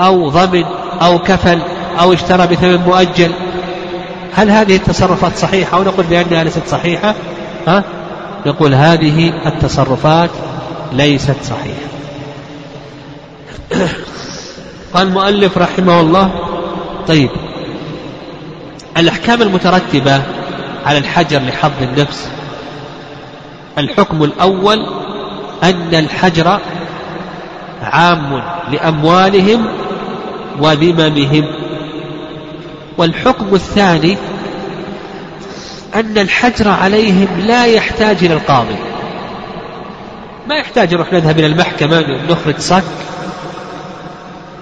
أو 0.00 0.28
ضمن 0.28 0.64
أو 1.02 1.18
كفل 1.18 1.58
أو 2.00 2.12
اشترى 2.12 2.46
بثمن 2.46 2.76
مؤجل. 2.86 3.32
هل 4.34 4.50
هذه 4.50 4.76
التصرفات 4.76 5.36
صحيحة؟ 5.36 5.76
أو 5.76 5.82
نقول 5.82 6.06
بأنها 6.06 6.44
ليست 6.44 6.62
صحيحة. 6.66 7.14
ها؟ 7.66 7.84
نقول 8.46 8.74
هذه 8.74 9.32
التصرفات 9.46 10.30
ليست 10.92 11.36
صحيحة. 11.42 11.88
قال 14.94 15.06
المؤلف 15.08 15.58
رحمه 15.58 16.00
الله 16.00 16.30
طيب 17.08 17.30
الأحكام 18.96 19.42
المترتبة 19.42 20.22
على 20.86 20.98
الحجر 20.98 21.38
لحظ 21.40 21.72
النفس 21.82 22.28
الحكم 23.78 24.24
الأول 24.24 24.86
أن 25.64 25.94
الحجر 25.94 26.60
عام 27.82 28.42
لأموالهم 28.72 29.66
وذممهم 30.60 31.44
والحكم 32.98 33.54
الثاني 33.54 34.16
أن 35.94 36.18
الحجر 36.18 36.68
عليهم 36.68 37.28
لا 37.38 37.66
يحتاج 37.66 38.24
إلى 38.24 38.34
القاضي. 38.34 38.76
ما 40.48 40.54
يحتاج 40.54 40.94
نروح 40.94 41.12
نذهب 41.12 41.38
إلى 41.38 41.46
المحكمة 41.46 42.04
نخرج 42.30 42.58
صك 42.58 42.84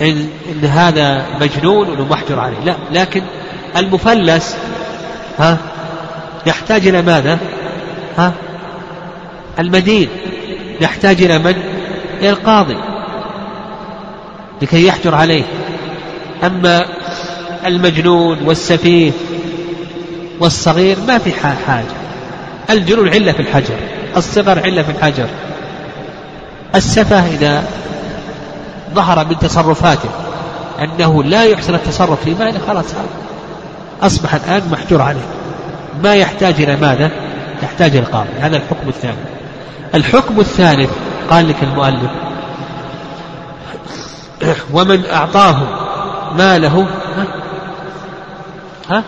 إن, 0.02 0.28
إن 0.52 0.64
هذا 0.64 1.26
مجنون 1.40 1.88
وإنه 1.88 2.06
عليه. 2.40 2.56
لا 2.64 2.76
لكن 2.92 3.22
المفلس 3.76 4.56
ها 5.38 5.58
يحتاج 6.46 6.88
إلى 6.88 7.02
ماذا؟ 7.02 7.38
ها 8.18 8.32
المدين. 9.58 10.08
يحتاج 10.80 11.22
إلى 11.22 11.38
من؟ 11.38 11.54
إلى 12.20 12.30
القاضي. 12.30 12.76
لكي 14.62 14.86
يحجر 14.86 15.14
عليه. 15.14 15.42
أما 16.44 16.86
المجنون 17.66 18.38
والسفيه 18.44 19.12
والصغير 20.40 20.96
ما 21.08 21.18
في 21.18 21.32
حاجة. 21.66 21.84
الجنون 22.70 23.08
علة 23.08 23.32
في 23.32 23.40
الحجر 23.40 23.74
الصغر 24.16 24.58
علة 24.58 24.82
في 24.82 24.90
الحجر. 24.90 25.26
السفه 26.74 27.26
إذا 27.26 27.64
ظهر 28.94 29.24
من 29.24 29.38
تصرفاته 29.38 30.08
أنه 30.80 31.22
لا 31.22 31.44
يحسن 31.44 31.74
التصرف 31.74 32.24
في 32.24 32.34
ماله 32.34 32.60
خلاص 32.66 32.84
أصبح 34.02 34.34
الآن 34.34 34.62
محجور 34.72 35.02
عليه. 35.02 35.26
ما 36.02 36.14
يحتاج 36.14 36.54
إلى 36.62 36.76
ماذا؟ 36.76 37.10
يحتاج 37.62 37.90
إلى 37.90 38.00
القاضي. 38.00 38.28
هذا 38.40 38.56
الحكم 38.56 38.88
الثاني. 38.88 39.16
الحكم 39.94 40.40
الثالث 40.40 40.90
قال 41.30 41.48
لك 41.48 41.62
المؤلف 41.62 42.10
ومن 44.74 45.04
أعطاه 45.12 45.56
ماله 46.36 46.86
ها, 47.16 47.26
ها؟ 48.90 49.02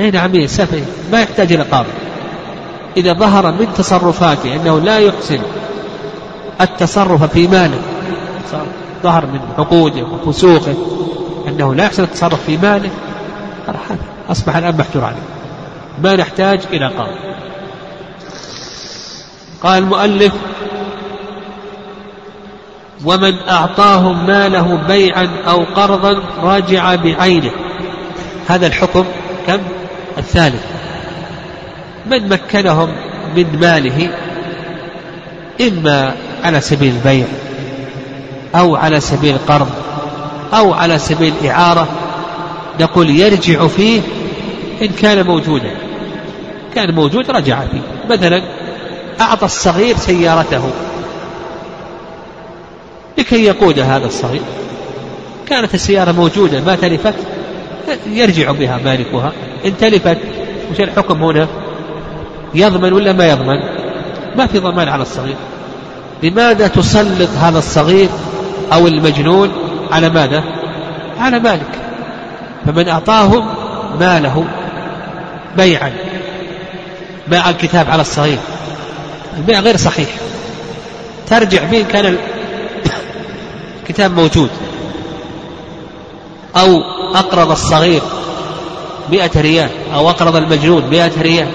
اي 0.00 0.10
نعم 0.10 0.46
سفه 0.46 0.82
ما 1.12 1.22
يحتاج 1.22 1.52
إلى 1.52 1.62
قاضي. 1.62 1.88
إذا 2.96 3.12
ظهر 3.12 3.52
من 3.52 3.68
تصرفاته 3.76 4.56
أنه 4.56 4.80
لا 4.80 4.98
يحسن 4.98 5.38
التصرف 6.60 7.24
في 7.24 7.46
ماله 7.46 7.78
ظهر 9.02 9.26
من 9.26 9.40
عقوده 9.58 10.02
وفسوقه 10.02 10.74
أنه 11.48 11.74
لا 11.74 11.84
يحسن 11.84 12.02
التصرف 12.02 12.44
في 12.46 12.56
ماله 12.56 12.90
أصبح 14.30 14.56
الآن 14.56 14.76
محجور 14.76 15.04
عليه. 15.04 15.16
ما 16.02 16.16
نحتاج 16.16 16.60
إلى 16.72 16.88
قاضي. 16.88 17.18
قال 19.62 19.82
المؤلف 19.82 20.32
ومن 23.04 23.48
أعطاهم 23.48 24.26
ماله 24.26 24.76
بيعا 24.88 25.28
أو 25.48 25.64
قرضا 25.64 26.22
راجع 26.42 26.94
بعينه. 26.94 27.50
هذا 28.48 28.66
الحكم 28.66 29.04
كم؟ 29.46 29.58
الثالث. 30.18 30.64
من 32.10 32.28
مكنهم 32.28 32.94
من 33.36 33.58
ماله 33.60 34.10
إما 35.60 36.14
على 36.44 36.60
سبيل 36.60 36.94
البيع 36.94 37.26
أو 38.54 38.76
على 38.76 39.00
سبيل 39.00 39.34
القرض 39.34 39.70
أو 40.54 40.74
على 40.74 40.98
سبيل 40.98 41.32
الإعارة 41.42 41.88
نقول 42.80 43.10
يرجع 43.10 43.66
فيه 43.66 44.00
إن 44.82 44.88
كان 44.88 45.26
موجودا. 45.26 45.70
كان 46.74 46.94
موجود 46.94 47.30
رجع 47.30 47.60
فيه. 47.60 47.80
مثلا 48.10 48.42
أعطى 49.20 49.44
الصغير 49.44 49.96
سيارته. 49.96 50.70
لكي 53.18 53.44
يقود 53.44 53.78
هذا 53.78 54.06
الصغير. 54.06 54.42
كانت 55.48 55.74
السيارة 55.74 56.12
موجودة 56.12 56.60
ما 56.60 56.76
تلفت 56.76 57.14
يرجع 58.06 58.52
بها 58.52 58.80
مالكها. 58.84 59.32
إن 59.64 59.76
تلفت 59.76 60.18
وش 60.72 60.80
الحكم 60.80 61.22
هنا؟ 61.22 61.48
يضمن 62.54 62.92
ولا 62.92 63.12
ما 63.12 63.26
يضمن؟ 63.26 63.58
ما 64.36 64.46
في 64.46 64.58
ضمان 64.58 64.88
على 64.88 65.02
الصغير. 65.02 65.36
لماذا 66.22 66.68
تسلط 66.68 67.30
هذا 67.40 67.58
الصغير 67.58 68.08
أو 68.72 68.86
المجنون 68.86 69.52
على 69.90 70.08
ماذا؟ 70.08 70.44
على 71.18 71.38
مالك. 71.38 71.80
فمن 72.66 72.88
أعطاهم 72.88 73.54
ماله 74.00 74.44
بيعا. 75.56 75.92
باع 77.28 77.50
الكتاب 77.50 77.90
على 77.90 78.00
الصغير. 78.00 78.38
البيع 79.36 79.60
غير 79.60 79.76
صحيح. 79.76 80.08
ترجع 81.26 81.64
به 81.64 81.84
كان 81.92 82.16
الكتاب 83.82 84.16
موجود. 84.16 84.50
أو 86.56 86.80
أقرض 87.14 87.50
الصغير 87.50 88.02
مئة 89.10 89.40
ريال 89.40 89.68
أو 89.94 90.10
أقرض 90.10 90.36
المجنون 90.36 90.84
مئة 90.90 91.22
ريال. 91.22 91.48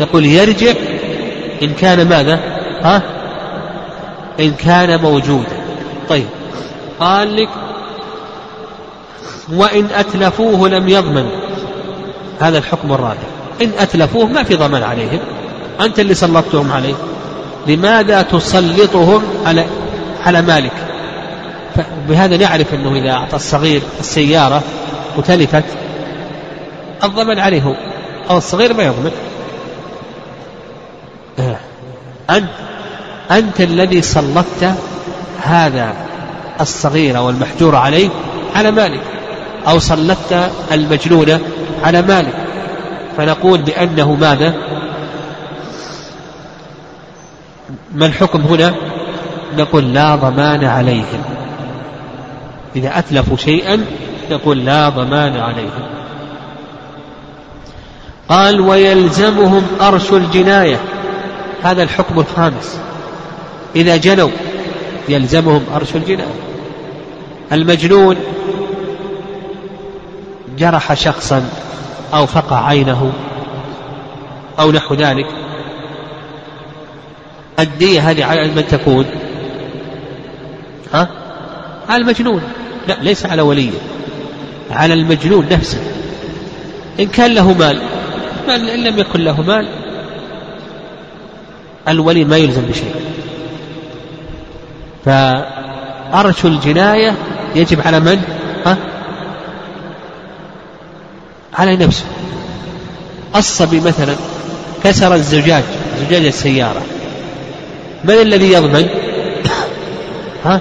يقول 0.00 0.26
يرجع 0.26 0.72
إن 1.62 1.72
كان 1.72 2.08
ماذا؟ 2.08 2.40
ها؟ 2.82 3.02
إن 4.40 4.50
كان 4.50 5.00
موجودا. 5.00 5.56
طيب. 6.08 6.26
قال 7.00 7.36
لك 7.36 7.48
وإن 9.52 9.86
أتلفوه 9.94 10.68
لم 10.68 10.88
يضمن. 10.88 11.26
هذا 12.40 12.58
الحكم 12.58 12.92
الرابع 12.92 13.26
إن 13.62 13.70
أتلفوه 13.78 14.26
ما 14.26 14.42
في 14.42 14.54
ضمان 14.54 14.82
عليهم. 14.82 15.20
أنت 15.80 16.00
اللي 16.00 16.14
سلطتهم 16.14 16.72
عليه 16.72 16.94
لماذا 17.66 18.22
تسلطهم 18.22 19.22
على 19.46 19.64
على 20.26 20.42
مالك؟ 20.42 20.72
بهذا 22.08 22.36
نعرف 22.36 22.74
أنه 22.74 22.96
إذا 22.96 23.10
أعطى 23.10 23.36
الصغير 23.36 23.82
السيارة 24.00 24.62
وتلفت 25.16 25.64
الضمن 27.04 27.38
عليه. 27.38 27.76
أو 28.30 28.38
الصغير 28.38 28.74
ما 28.74 28.82
يضمن. 28.82 29.12
أنت 32.30 32.48
أنت 33.30 33.60
الذي 33.60 34.02
سلطت 34.02 34.74
هذا 35.42 35.94
الصغير 36.60 37.16
أو 37.16 37.30
المحجور 37.30 37.76
عليه 37.76 38.08
على 38.54 38.70
مالك 38.70 39.00
أو 39.68 39.78
سلطت 39.78 40.50
المجنون 40.72 41.38
على 41.84 42.02
مالك. 42.02 42.34
فنقول 43.16 43.62
بأنه 43.62 44.14
ماذا؟ 44.14 44.54
ما 47.94 48.06
الحكم 48.06 48.40
هنا؟ 48.40 48.74
نقول 49.58 49.94
لا 49.94 50.16
ضمان 50.16 50.64
عليهم. 50.64 51.22
إذا 52.76 52.98
أتلفوا 52.98 53.36
شيئا 53.36 53.84
نقول 54.30 54.64
لا 54.64 54.88
ضمان 54.88 55.36
عليهم. 55.36 56.03
قال 58.28 58.60
ويلزمهم 58.60 59.62
أرش 59.80 60.12
الجناية. 60.12 60.80
هذا 61.62 61.82
الحكم 61.82 62.18
الخامس. 62.20 62.78
إذا 63.76 63.96
جنوا 63.96 64.30
يلزمهم 65.08 65.64
أرش 65.74 65.94
الجناية. 65.96 66.34
المجنون 67.52 68.16
جرح 70.58 70.94
شخصا 70.94 71.48
أو 72.14 72.26
فقع 72.26 72.66
عينه 72.66 73.12
أو 74.58 74.72
نحو 74.72 74.94
ذلك. 74.94 75.26
الدية 77.58 78.10
هذه 78.10 78.24
على 78.24 78.48
من 78.48 78.66
تكون؟ 78.66 79.06
ها؟ 80.94 81.08
على 81.88 82.02
المجنون. 82.02 82.42
لا 82.88 82.96
ليس 83.02 83.26
على 83.26 83.42
وليه 83.42 83.70
على 84.70 84.94
المجنون 84.94 85.46
نفسه. 85.50 85.78
إن 87.00 87.06
كان 87.06 87.34
له 87.34 87.52
مال. 87.52 87.80
إن 88.50 88.84
لم 88.84 88.98
يكن 88.98 89.20
له 89.20 89.42
مال 89.42 89.68
الولي 91.88 92.24
ما 92.24 92.36
يلزم 92.36 92.62
بشيء 92.62 92.94
فأرش 95.04 96.44
الجناية 96.44 97.14
يجب 97.54 97.80
على 97.80 98.00
من؟ 98.00 98.22
ها؟ 98.66 98.76
على 101.54 101.76
نفسه 101.76 102.04
الصبي 103.36 103.80
مثلا 103.80 104.14
كسر 104.84 105.14
الزجاج 105.14 105.62
زجاج 106.00 106.24
السيارة 106.26 106.82
من 108.04 108.14
الذي 108.14 108.52
يضمن؟ 108.52 108.88
ها 110.44 110.60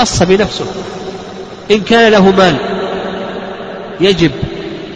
الصبي 0.00 0.36
نفسه 0.36 0.64
إن 1.70 1.80
كان 1.80 2.12
له 2.12 2.30
مال 2.30 2.56
يجب 4.00 4.30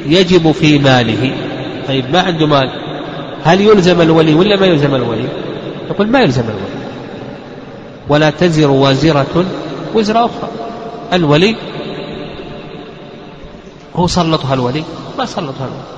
يجب 0.07 0.53
في 0.53 0.79
ماله 0.79 1.44
طيب 1.89 2.05
ما 2.13 2.21
عنده 2.21 2.47
مال؟ 2.47 2.71
هل 3.45 3.61
يلزم 3.61 4.01
الولي 4.01 4.35
ولا 4.35 4.57
ما 4.57 4.67
يلزم 4.67 4.95
الولي؟ 4.95 5.29
يقول 5.91 6.07
ما 6.07 6.21
يلزم 6.21 6.43
الولي. 6.43 6.85
ولا 8.09 8.31
تزر 8.31 8.71
وازرة 8.71 9.45
وزر 9.95 10.25
أخرى. 10.25 10.49
الولي 11.13 11.57
هو 13.97 14.07
سلطها 14.07 14.55
الولي 14.55 14.83
ما 15.19 15.27
سلطها 15.27 15.67
الولي. 15.67 15.95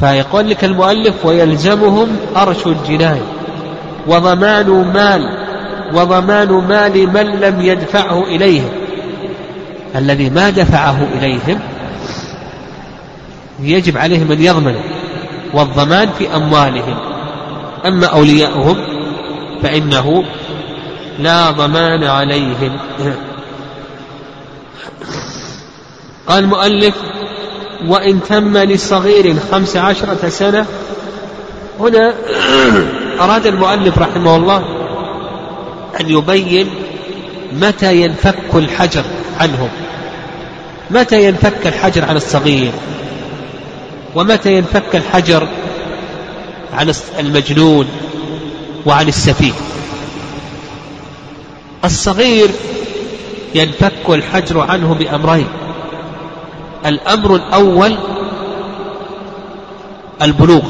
فيقول 0.00 0.50
لك 0.50 0.64
المؤلف 0.64 1.26
ويلزمهم 1.26 2.16
أرش 2.36 2.66
الجناية 2.66 3.22
وضمان 4.06 4.70
مال 4.70 5.22
وضمان 5.94 6.48
مال 6.48 7.06
من 7.06 7.40
لم 7.40 7.60
يدفعه 7.60 8.22
إليهم. 8.22 8.70
الذي 9.96 10.30
ما 10.30 10.50
دفعه 10.50 11.06
إليهم 11.14 11.60
يجب 13.62 13.98
عليهم 13.98 14.32
أن 14.32 14.42
يضمنوا 14.42 14.82
والضمان 15.54 16.10
في 16.18 16.36
أموالهم. 16.36 16.98
أما 17.86 18.06
أولياؤهم 18.06 18.76
فإنه 19.62 20.24
لا 21.18 21.50
ضمان 21.50 22.04
عليهم. 22.04 22.78
قال 26.28 26.44
المؤلف 26.44 26.94
وإن 27.86 28.22
تم 28.22 28.58
لصغير 28.58 29.36
خمس 29.52 29.76
عشرة 29.76 30.28
سنة 30.28 30.66
هنا 31.80 32.14
أراد 33.20 33.46
المؤلف 33.46 33.98
رحمه 33.98 34.36
الله 34.36 34.64
أن 36.00 36.10
يبين 36.10 36.70
متى 37.52 37.96
ينفك 38.02 38.54
الحجر 38.54 39.02
عنهم. 39.40 39.68
متى 40.90 41.24
ينفك 41.24 41.66
الحجر 41.66 42.04
عن 42.04 42.16
الصغير؟ 42.16 42.72
ومتى 44.14 44.56
ينفك 44.56 44.96
الحجر 44.96 45.48
عن 46.72 46.92
المجنون 47.18 47.86
وعن 48.86 49.08
السفيه؟ 49.08 49.52
الصغير 51.84 52.48
ينفك 53.54 54.08
الحجر 54.08 54.60
عنه 54.60 54.94
بأمرين. 54.94 55.46
الأمر 56.86 57.34
الأول 57.34 57.96
البلوغ. 60.22 60.62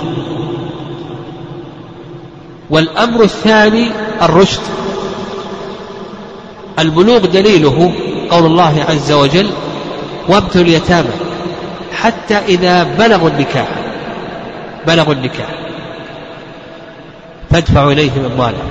والأمر 2.71 3.23
الثاني 3.23 3.91
الرشد. 4.23 4.61
البلوغ 6.79 7.19
دليله 7.19 7.93
قول 8.31 8.47
الله 8.47 8.85
عز 8.89 9.13
وجل 9.13 9.51
وابتلوا 10.29 10.65
اليتامى. 10.65 11.20
حتى 11.93 12.39
إذا 12.39 12.85
بلغوا 12.85 13.29
النكاح. 13.29 13.69
بلغوا 14.87 15.15
النكاح. 15.15 15.49
فادفعوا 17.51 17.93
إليهم 17.93 18.25
أموالهم. 18.33 18.69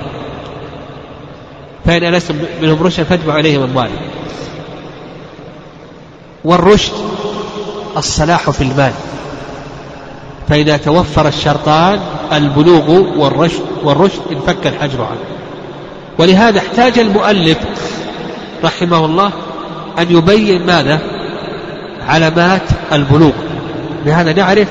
فإن 1.86 2.04
ألستم 2.04 2.34
منهم 2.62 2.82
رشدا 2.82 3.04
فادفعوا 3.04 3.38
إليهم 3.38 3.62
أموالهم. 3.62 4.00
والرشد 6.44 6.92
الصلاح 7.96 8.50
في 8.50 8.64
المال. 8.64 8.92
فإذا 10.48 10.76
توفر 10.76 11.28
الشرطان 11.28 12.00
البلوغ 12.32 12.90
والرشد 12.90 13.62
والرشد 13.82 14.20
انفك 14.32 14.66
الحجر 14.66 15.02
عنه. 15.02 15.20
ولهذا 16.18 16.58
احتاج 16.58 16.98
المؤلف 16.98 17.58
رحمه 18.64 19.04
الله 19.04 19.30
أن 19.98 20.16
يبين 20.16 20.66
ماذا؟ 20.66 21.00
علامات 22.08 22.62
البلوغ. 22.92 23.32
لهذا 24.06 24.32
نعرف 24.32 24.68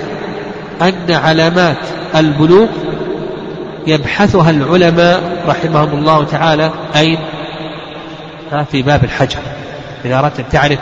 أن 0.82 1.12
علامات 1.12 1.78
البلوغ 2.16 2.68
يبحثها 3.88 4.50
العلماء 4.50 5.22
رحمهم 5.48 6.00
الله 6.00 6.24
تعالى 6.24 6.72
أين؟ 6.96 7.18
في 8.72 8.82
باب 8.82 9.04
الحجر. 9.04 9.40
إذا 10.06 10.20
أردت 10.20 10.40
أن 10.40 10.50
تعرف 10.50 10.80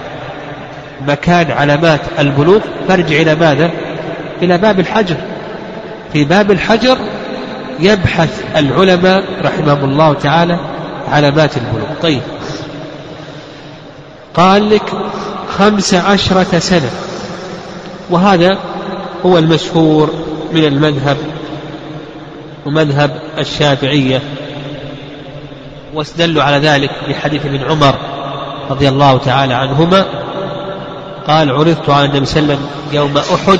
مكان 1.07 1.51
علامات 1.51 2.01
البلوغ 2.19 2.59
فارجع 2.87 3.21
إلى 3.21 3.35
ماذا؟ 3.35 3.71
إلى 4.41 4.57
باب 4.57 4.79
الحجر. 4.79 5.15
في 6.13 6.23
باب 6.23 6.51
الحجر 6.51 6.97
يبحث 7.79 8.43
العلماء 8.57 9.23
رحمهم 9.43 9.83
الله 9.89 10.13
تعالى 10.13 10.59
علامات 11.11 11.57
البلوغ. 11.57 11.87
طيب. 12.01 12.21
قال 14.37 14.69
لك 14.69 14.91
خمس 15.57 15.93
عشرة 15.93 16.59
سنة. 16.59 16.89
وهذا 18.09 18.57
هو 19.25 19.37
المشهور 19.37 20.09
من 20.53 20.65
المذهب 20.65 21.17
ومذهب 22.65 23.19
الشافعية. 23.37 24.21
واستدلوا 25.93 26.43
على 26.43 26.57
ذلك 26.57 26.91
بحديث 27.09 27.45
ابن 27.45 27.63
عمر 27.63 27.95
رضي 28.69 28.89
الله 28.89 29.17
تعالى 29.17 29.53
عنهما. 29.53 30.05
قال 31.27 31.51
عرضت 31.51 31.89
على 31.89 32.05
النبي 32.05 32.25
صلى 32.25 32.39
الله 32.39 32.53
عليه 32.53 32.63
وسلم 32.63 32.69
يوم 32.93 33.17
أحد 33.17 33.59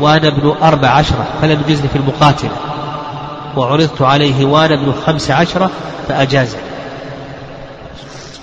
وأنا 0.00 0.28
ابن 0.28 0.54
أربع 0.62 0.88
عشرة 0.88 1.26
فلم 1.42 1.62
يجزني 1.68 1.88
في 1.88 1.96
المقاتلة 1.96 2.50
وعرضت 3.56 4.02
عليه 4.02 4.44
وأنا 4.44 4.74
ابن 4.74 4.92
خمس 5.06 5.30
عشرة 5.30 5.70
فأجازه 6.08 6.58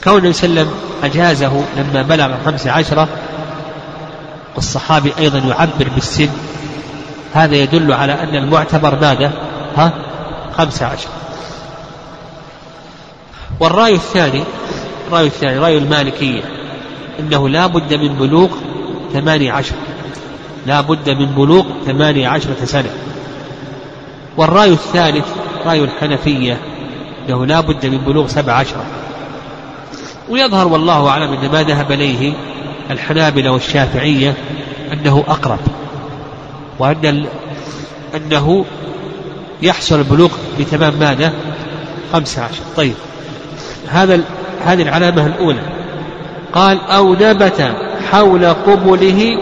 كون 0.07 0.17
النبي 0.17 0.33
صلى 0.33 0.49
الله 0.49 0.61
عليه 0.61 0.69
وسلم 0.69 0.79
أجازه 1.03 1.63
لما 1.77 2.01
بلغ 2.01 2.35
خمس 2.45 2.67
عشرة 2.67 3.07
والصحابي 4.55 5.13
أيضا 5.19 5.39
يعبر 5.39 5.89
بالسن. 5.95 6.29
هذا 7.33 7.55
يدل 7.55 7.93
على 7.93 8.13
أن 8.13 8.35
المعتبر 8.35 8.95
ماذا؟ 9.01 9.31
ها؟ 9.77 9.93
خمس 10.57 10.83
عشر. 10.83 11.09
والرأي 13.59 13.93
الثاني 13.93 14.43
الرأي 15.07 15.25
الثاني 15.25 15.59
رأي 15.59 15.77
المالكية 15.77 16.41
أنه 17.19 17.49
لا 17.49 17.67
بد 17.67 17.93
من 17.93 18.15
بلوغ 18.15 18.49
ثمانية 19.13 19.51
عشر. 19.51 19.75
لا 20.65 20.81
بد 20.81 21.09
من 21.09 21.25
بلوغ 21.25 21.65
ثمانية 21.85 22.27
عشرة 22.27 22.65
سنة. 22.65 22.89
والرأي 24.37 24.69
الثالث 24.69 25.25
رأي 25.65 25.83
الحنفية 25.83 26.61
أنه 27.29 27.45
لا 27.45 27.61
بد 27.61 27.85
من 27.85 27.97
بلوغ 27.97 28.27
سبع 28.27 28.53
عشرة 28.53 28.85
ويظهر 30.29 30.67
والله 30.67 31.07
أعلم 31.09 31.33
أن 31.33 31.51
ما 31.51 31.63
ذهب 31.63 31.91
إليه 31.91 32.33
الحنابلة 32.91 33.51
والشافعية 33.51 34.33
أنه 34.93 35.23
أقرب 35.27 35.59
وأن 36.79 37.25
أنه 38.15 38.65
يحصل 39.61 39.99
البلوغ 39.99 40.29
بتمام 40.59 40.93
ماذا؟ 40.99 41.33
خمسة 42.13 42.43
عشر. 42.43 42.61
طيب 42.77 42.93
هذا 43.87 44.21
هذه 44.65 44.81
العلامة 44.81 45.25
الأولى. 45.25 45.61
قال 46.53 46.81
أو 46.81 47.13
نبت 47.13 47.71
حول 48.11 48.45
قبله 48.45 49.39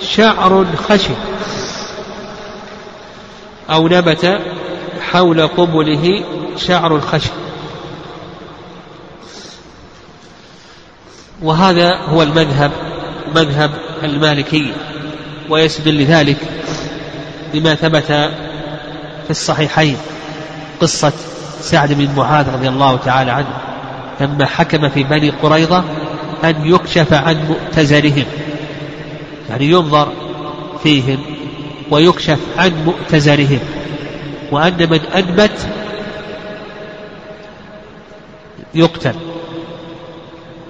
شعر 0.00 0.66
خشن 0.88 1.14
أو 3.70 3.88
نبت 3.88 4.38
حول 5.12 5.46
قبله 5.46 6.24
شعر 6.56 7.00
خشن 7.00 7.30
وهذا 11.42 11.96
هو 11.96 12.22
المذهب 12.22 12.70
مذهب 13.34 13.70
المالكية 14.04 14.72
ويستدل 15.48 15.94
لذلك 16.02 16.36
بما 17.52 17.74
ثبت 17.74 18.06
في 19.24 19.30
الصحيحين. 19.30 19.96
قصة 20.80 21.12
سعد 21.60 21.92
بن 21.92 22.08
معاذ 22.16 22.52
رضي 22.52 22.68
الله 22.68 22.96
تعالى 22.96 23.30
عنه 23.30 23.48
لما 24.20 24.46
حكم 24.46 24.88
في 24.88 25.02
بني 25.04 25.30
قريظة 25.30 25.84
أن 26.44 26.66
يكشف 26.66 27.12
عن 27.12 27.36
مؤتزرهم 27.48 28.24
يعني 29.50 29.64
ينظر 29.64 30.12
فيهم 30.82 31.18
ويكشف 31.90 32.38
عن 32.58 32.72
مؤتزرهم 32.84 33.58
وأن 34.52 34.90
من 34.90 35.00
أنبت 35.14 35.68
يقتل. 38.74 39.14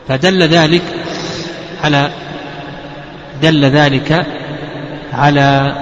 فدل 0.09 0.43
ذلك 0.43 0.83
على 1.85 2.11
دل 3.43 3.65
ذلك 3.65 4.27
على 5.13 5.77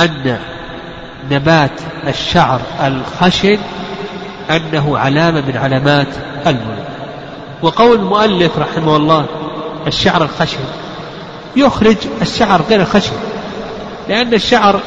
أن 0.00 0.38
نبات 1.30 1.80
الشعر 2.06 2.60
الخشن 2.80 3.58
أنه 4.50 4.98
علامة 4.98 5.40
من 5.40 5.56
علامات 5.56 6.08
الملك. 6.46 6.86
وقول 7.62 7.98
المؤلف 7.98 8.58
رحمه 8.58 8.96
الله 8.96 9.26
الشعر 9.86 10.22
الخشن 10.22 10.58
يخرج 11.56 11.96
الشعر 12.22 12.62
غير 12.68 12.80
الخشن 12.80 13.16
لأن 14.08 14.34
الشعر 14.34 14.80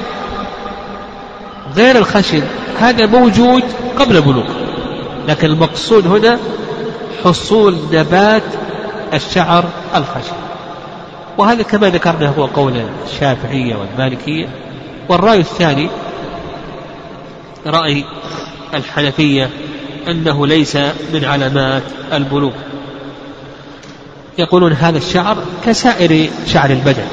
غير 1.75 1.95
الخشن 1.95 2.41
هذا 2.79 3.05
موجود 3.05 3.63
قبل 3.99 4.15
البلوغ 4.17 4.58
لكن 5.29 5.47
المقصود 5.47 6.07
هنا 6.07 6.39
حصول 7.23 7.77
نبات 7.93 8.43
الشعر 9.13 9.65
الخشن. 9.95 10.35
وهذا 11.37 11.63
كما 11.63 11.89
ذكرنا 11.89 12.27
هو 12.27 12.45
قول 12.45 12.81
الشافعية 13.05 13.75
والمالكية. 13.75 14.49
والرأي 15.09 15.39
الثاني 15.39 15.89
رأي 17.67 18.05
الحنفية 18.73 19.49
أنه 20.07 20.47
ليس 20.47 20.75
من 21.13 21.25
علامات 21.25 21.83
البلوغ. 22.13 22.53
يقولون 24.37 24.73
هذا 24.73 24.97
الشعر 24.97 25.37
كسائر 25.65 26.29
شعر 26.47 26.69
البدن. 26.69 27.05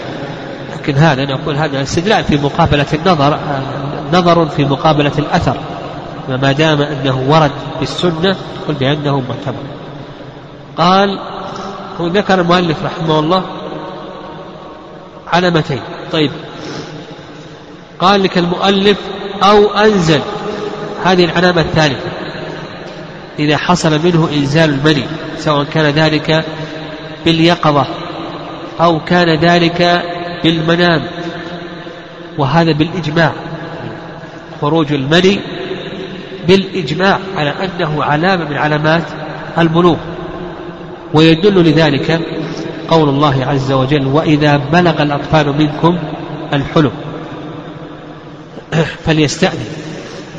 لكن 0.74 0.94
هذا 0.94 1.24
نقول 1.24 1.56
هذا 1.56 1.82
استدلال 1.82 2.24
في 2.24 2.36
مقابلة 2.36 2.86
النظر 2.92 3.38
نظر 4.12 4.46
في 4.46 4.64
مقابلة 4.64 5.12
الأثر. 5.18 5.56
ما 6.28 6.52
دام 6.52 6.82
أنه 6.82 7.24
ورد 7.28 7.50
في 7.76 7.82
السنة 7.82 8.36
قل 8.68 8.74
بأنه 8.74 9.20
معتبر. 9.20 9.62
قال 10.76 11.18
هو 12.00 12.06
ذكر 12.06 12.40
المؤلف 12.40 12.84
رحمه 12.84 13.18
الله 13.18 13.42
علامتين. 15.32 15.80
طيب. 16.12 16.30
قال 17.98 18.22
لك 18.22 18.38
المؤلف 18.38 18.98
أو 19.42 19.70
أنزل. 19.70 20.20
هذه 21.04 21.24
العلامة 21.24 21.60
الثالثة 21.60 22.10
إذا 23.38 23.56
حصل 23.56 23.90
منه 24.04 24.28
إنزال 24.32 24.70
المني 24.70 25.04
سواء 25.38 25.64
كان 25.64 25.84
ذلك 25.84 26.44
باليقظة 27.24 27.86
أو 28.80 29.00
كان 29.00 29.40
ذلك 29.40 30.04
بالمنام 30.44 31.02
وهذا 32.38 32.72
بالإجماع. 32.72 33.32
خروج 34.60 34.92
المني 34.92 35.40
بالإجماع 36.48 37.18
على 37.36 37.50
أنه 37.50 38.04
علامة 38.04 38.44
من 38.44 38.56
علامات 38.56 39.02
البلوغ 39.58 39.96
ويدل 41.14 41.70
لذلك 41.70 42.20
قول 42.88 43.08
الله 43.08 43.44
عز 43.46 43.72
وجل 43.72 44.06
وإذا 44.06 44.56
بلغ 44.56 45.02
الأطفال 45.02 45.52
منكم 45.58 45.98
الحلم 46.52 46.92
فليستأذن. 49.04 49.66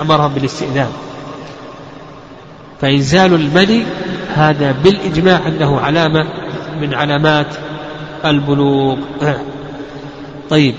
أمرهم 0.02 0.34
بالاستئذان. 0.34 0.90
فإنزال 2.82 3.34
المني 3.34 3.84
هذا 4.36 4.76
بالإجماع 4.84 5.48
أنه 5.48 5.80
علامة 5.80 6.26
من 6.82 6.94
علامات 6.94 7.56
البلوغ 8.26 8.98
طيب. 10.50 10.76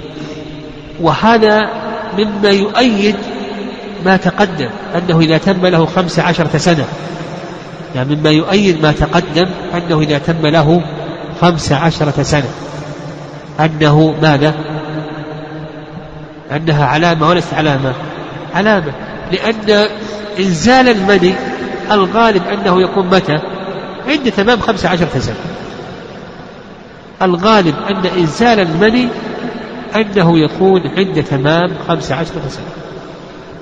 وهذا 1.00 1.70
مما 2.18 2.50
يؤيد 2.50 3.16
ما 4.04 4.16
تقدم 4.16 4.68
أنه 4.94 5.20
إذا 5.20 5.38
تم 5.38 5.66
له 5.66 5.86
خمس 5.86 6.18
عشرة 6.18 6.58
سنة. 6.58 6.84
يعني 7.94 8.16
مما 8.16 8.30
يؤيد 8.30 8.82
ما 8.82 8.92
تقدم 8.92 9.46
أنه 9.74 10.00
إذا 10.00 10.18
تم 10.18 10.46
له 10.46 10.82
خمس 11.40 11.72
عشرة 11.72 12.22
سنة. 12.22 12.48
أنه 13.60 14.14
ماذا؟ 14.22 14.54
أنها 16.52 16.86
علامة 16.86 17.28
وليست 17.28 17.54
علامة. 17.54 17.92
علامة 18.54 18.92
لأن 19.32 19.88
إنزال 20.38 20.88
المني 20.88 21.34
الغالب 21.90 22.42
أنه 22.46 22.82
يكون 22.82 23.06
متى؟ 23.06 23.38
عند 24.08 24.32
تمام 24.32 24.60
خمس 24.60 24.86
عشرة 24.86 25.18
سنة. 25.18 25.36
الغالب 27.22 27.74
أن 27.90 28.06
إنزال 28.06 28.60
المني 28.60 29.08
أنه 29.96 30.38
يكون 30.38 30.80
عند 30.96 31.24
تمام 31.24 31.70
خمس 31.88 32.12
عشرة 32.12 32.42
سنة. 32.48 32.77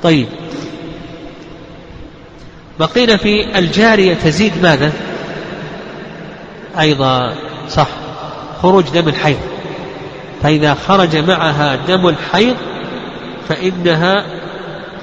طيب. 0.03 0.27
بقينا 2.81 3.17
في 3.17 3.59
الجارية 3.59 4.15
تزيد 4.15 4.63
ماذا؟ 4.63 4.93
أيضا 6.81 7.35
صح. 7.69 7.89
خروج 8.63 8.85
دم 8.95 9.09
الحيض. 9.09 9.39
فإذا 10.43 10.75
خرج 10.75 11.17
معها 11.17 11.77
دم 11.77 12.09
الحيض 12.09 12.57
فإنها 13.49 14.27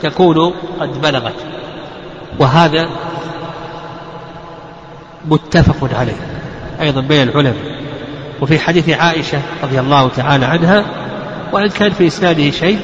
تكون 0.01 0.53
قد 0.79 1.01
بلغت. 1.01 1.35
وهذا 2.39 2.89
متفق 5.25 5.97
عليه. 5.99 6.17
أيضا 6.81 7.01
بين 7.01 7.29
العلماء. 7.29 7.83
وفي 8.41 8.59
حديث 8.59 8.89
عائشة 8.89 9.41
رضي 9.63 9.79
الله 9.79 10.09
تعالى 10.09 10.45
عنها 10.45 10.85
وإن 11.51 11.69
كان 11.69 11.91
في 11.91 12.07
إسناده 12.07 12.51
شيء 12.51 12.79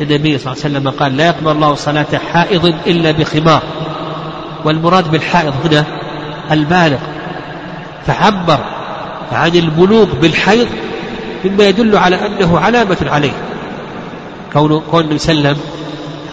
النبي 0.00 0.38
صلى 0.38 0.52
الله 0.52 0.64
عليه 0.64 0.78
وسلم 0.78 0.90
قال 0.90 1.16
لا 1.16 1.26
يقبل 1.26 1.50
الله 1.50 1.74
صلاة 1.74 2.06
حائض 2.32 2.64
إلا 2.86 3.10
بخمار. 3.10 3.62
والمراد 4.64 5.10
بالحائض 5.10 5.54
هنا 5.64 5.84
البالغ 6.50 6.98
فعبر 8.06 8.58
عن 9.32 9.56
البلوغ 9.56 10.04
بالحيض 10.04 10.68
مما 11.44 11.64
يدل 11.64 11.96
على 11.96 12.16
أنه 12.26 12.58
علامة 12.58 12.96
عليه. 13.02 13.32
كون 14.52 14.82
كون 14.90 15.00
النبي 15.00 15.18
صلى 15.18 15.32
الله 15.32 15.48
عليه 15.48 15.58
وسلم 15.58 15.70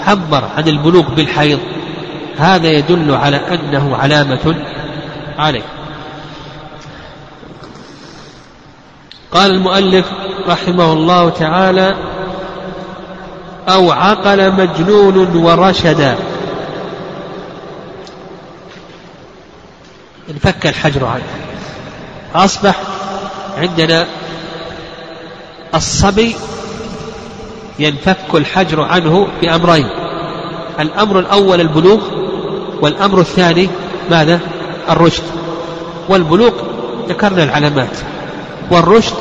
عبر 0.08 0.44
عن 0.58 0.68
البلوغ 0.68 1.10
بالحيض 1.10 1.60
هذا 2.38 2.68
يدل 2.68 3.16
على 3.16 3.38
أنه 3.38 3.96
علامة 3.98 4.56
عليه. 5.38 5.64
قال 9.32 9.52
المؤلف 9.52 10.06
رحمه 10.48 10.94
الله 10.94 11.30
تعالى 11.30 11.96
أو 13.70 13.92
عقل 13.92 14.52
مجنون 14.52 15.36
ورشدا 15.36 16.16
انفك 20.30 20.68
الحجر 20.68 21.06
عنه. 21.06 21.24
أصبح 22.36 22.80
عندنا 23.58 24.08
الصبي 25.76 26.36
ينفك 27.80 28.36
الحجر 28.36 28.82
عنه 28.82 29.28
بأمرين. 29.42 29.90
الأمر 30.80 31.20
الأول 31.20 31.62
البلوغ 31.62 32.00
والأمر 32.82 33.20
الثاني 33.20 33.70
ماذا؟ 34.12 34.40
الرشد. 34.90 35.24
والبلوغ 36.10 36.52
ذكرنا 37.10 37.44
العلامات. 37.44 37.98
والرشد 38.72 39.16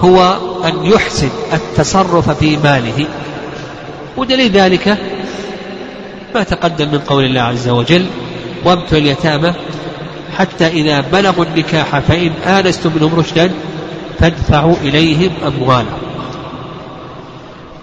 هو 0.00 0.36
أن 0.64 0.86
يحسن 0.86 1.30
التصرف 1.52 2.30
في 2.30 2.56
ماله. 2.56 3.06
ودليل 4.16 4.50
ذلك 4.50 4.98
ما 6.34 6.42
تقدم 6.42 6.88
من 6.92 6.98
قول 6.98 7.24
الله 7.24 7.40
عز 7.40 7.68
وجل 7.68 8.06
وابتلوا 8.64 9.00
اليتامى 9.00 9.52
حتى 10.36 10.66
إذا 10.66 11.00
بلغوا 11.00 11.44
النكاح 11.44 11.98
فإن 11.98 12.30
آنستم 12.46 12.92
منهم 12.96 13.18
رشدا 13.18 13.50
فادفعوا 14.18 14.74
إليهم 14.82 15.30
أموالهم. 15.46 15.98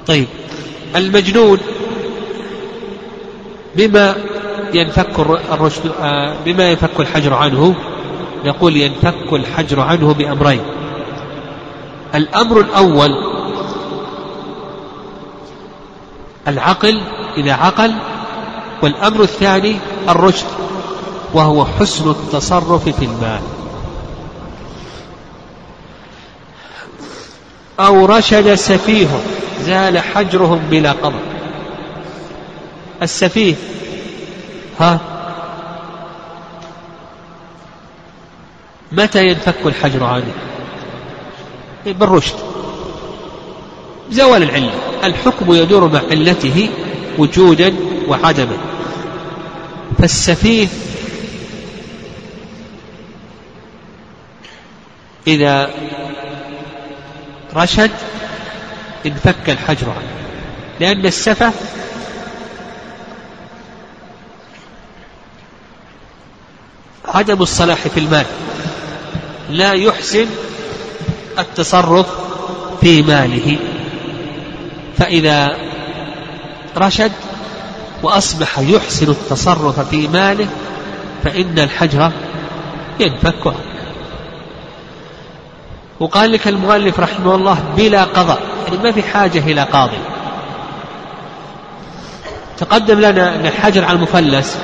طيب 0.08 0.28
المجنون 0.96 1.60
بما 3.76 4.16
ينفك 4.74 5.20
الرشد 5.52 5.92
آه، 6.02 6.34
بما 6.46 6.70
ينفك 6.70 7.00
الحجر 7.00 7.34
عنه 7.34 7.76
يقول 8.46 8.78
ينفك 8.78 9.34
الحجر 9.34 9.80
عنه 9.80 10.14
بأمرين. 10.14 10.62
الأمر 12.16 12.60
الأول 12.60 13.33
العقل 16.48 17.02
إذا 17.38 17.54
عقل 17.54 17.94
والأمر 18.82 19.22
الثاني 19.22 19.76
الرشد 20.10 20.48
وهو 21.34 21.66
حسن 21.66 22.10
التصرف 22.10 22.90
في 22.90 23.06
المال. 23.06 23.42
أو 27.80 28.06
رشد 28.06 28.56
سفيه 28.56 29.08
زال 29.62 30.00
حجرهم 30.00 30.58
بلا 30.70 30.92
قضاء 30.92 31.24
السفيه 33.02 33.56
ها؟ 34.80 35.00
متى 38.92 39.28
ينفك 39.28 39.66
الحجر 39.66 40.04
عنه 40.04 40.34
بالرشد. 41.86 42.53
زوال 44.14 44.44
العلة. 44.44 44.74
الحكم 45.04 45.54
يدور 45.54 45.88
مع 45.88 46.02
علته 46.12 46.70
وجودا 47.18 47.76
وعدما. 48.08 48.58
فالسفيه 50.00 50.68
إذا 55.28 55.70
رشد 57.56 57.92
انفك 59.06 59.50
الحجر 59.50 59.90
عنه. 59.90 60.12
لأن 60.80 61.06
السفة 61.06 61.52
عدم 67.06 67.42
الصلاح 67.42 67.88
في 67.88 68.00
المال. 68.00 68.26
لا 69.50 69.74
يحسن 69.74 70.26
التصرف 71.40 72.08
في 72.82 73.02
ماله. 73.02 73.73
فإذا 74.98 75.58
رشد 76.78 77.12
وأصبح 78.04 78.60
يحسن 78.60 79.10
التصرف 79.10 79.80
في 79.80 80.08
ماله 80.08 80.48
فإن 81.24 81.60
الحجر 81.60 82.12
ينفك. 83.00 83.54
وقال 86.00 86.32
لك 86.32 86.48
المؤلف 86.48 87.00
رحمه 87.00 87.36
الله 87.36 87.64
بلا 87.78 88.04
قضاء 88.04 88.42
يعني 88.68 88.84
ما 88.84 88.92
في 88.92 89.04
حاجة 89.04 89.40
إلى 89.40 89.64
قاضي. 89.64 89.98
تقدم 92.58 93.00
لنا 93.00 93.36
أن 93.36 93.46
الحجر 93.46 93.86
على 93.86 93.96
المفلس 93.96 94.58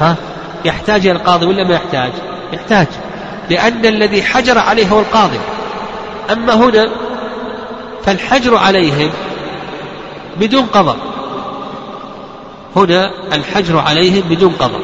ها 0.00 0.16
يحتاج 0.64 1.06
إلى 1.06 1.18
القاضي 1.18 1.46
ولا 1.46 1.64
ما 1.64 1.74
يحتاج؟ 1.74 2.12
يحتاج 2.52 2.86
لأن 3.50 3.86
الذي 3.86 4.22
حجر 4.22 4.58
عليه 4.58 4.88
هو 4.88 5.00
القاضي. 5.00 5.38
أما 6.32 6.54
هنا 6.54 6.90
فالحجر 8.04 8.56
عليهم 8.56 9.10
بدون 10.36 10.66
قضاء. 10.66 10.96
هنا 12.76 13.10
الحجر 13.32 13.78
عليهم 13.78 14.28
بدون 14.28 14.52
قضاء. 14.52 14.80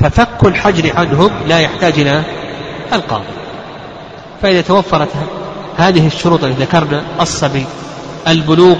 ففك 0.00 0.44
الحجر 0.44 0.96
عنهم 0.96 1.30
لا 1.46 1.60
يحتاج 1.60 2.00
إلى 2.00 2.22
القاضي. 2.92 3.24
فإذا 4.42 4.60
توفرت 4.60 5.08
هذه 5.76 6.06
الشروط 6.06 6.44
التي 6.44 6.62
ذكرنا 6.62 7.02
الصبي 7.20 7.66
البلوغ 8.28 8.76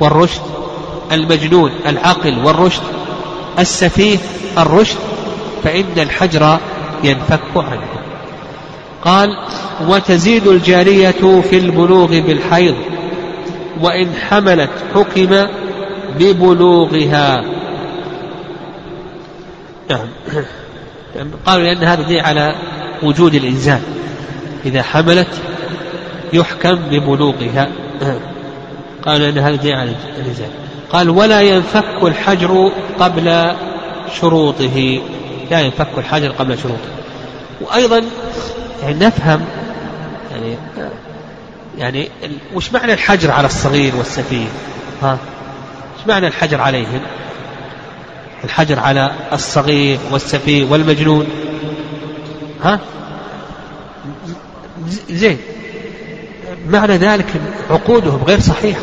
والرشد 0.00 0.42
المجنون 1.12 1.72
العقل 1.86 2.44
والرشد 2.44 2.82
السفيه 3.58 4.18
الرشد 4.58 4.98
فإن 5.64 5.98
الحجر 5.98 6.58
ينفك 7.04 7.40
عنه. 7.56 8.01
قال 9.02 9.36
وتزيد 9.88 10.46
الجارية 10.46 11.40
في 11.50 11.58
البلوغ 11.58 12.06
بالحيض 12.06 12.74
وإن 13.80 14.14
حملت 14.28 14.70
حكم 14.94 15.46
ببلوغها. 16.18 17.44
نعم. 19.90 20.08
قالوا 21.46 21.64
لأن 21.64 21.84
هذا 21.84 22.02
دليل 22.02 22.20
على 22.20 22.54
وجود 23.02 23.34
الإنزال. 23.34 23.80
إذا 24.64 24.82
حملت 24.82 25.28
يحكم 26.32 26.74
ببلوغها. 26.74 27.68
قالوا 29.06 29.26
لأن 29.26 29.38
هذا 29.38 29.56
دليل 29.56 29.74
على 29.74 29.92
الإنزال. 30.18 30.50
قال 30.92 31.10
ولا 31.10 31.40
ينفك 31.40 32.02
الحجر 32.02 32.72
قبل 33.00 33.52
شروطه. 34.20 35.00
لا 35.50 35.60
ينفك 35.60 35.88
الحجر 35.98 36.28
قبل 36.28 36.58
شروطه. 36.58 36.88
وأيضا 37.60 38.04
يعني 38.82 38.94
نفهم 38.94 39.40
يعني 40.32 40.56
يعني 41.78 42.08
وش 42.54 42.72
معنى 42.72 42.92
الحجر 42.92 43.30
على 43.30 43.46
الصغير 43.46 43.96
والسفيه؟ 43.96 44.46
ها؟ 45.02 45.18
وش 45.98 46.06
معنى 46.06 46.26
الحجر 46.26 46.60
عليهم؟ 46.60 47.00
الحجر 48.44 48.78
على 48.78 49.12
الصغير 49.32 49.98
والسفيه 50.12 50.64
والمجنون. 50.64 51.26
ها؟ 52.64 52.80
زين. 55.10 55.38
معنى 56.68 56.96
ذلك 56.96 57.26
عقودهم 57.70 58.22
غير 58.24 58.40
صحيحة. 58.40 58.80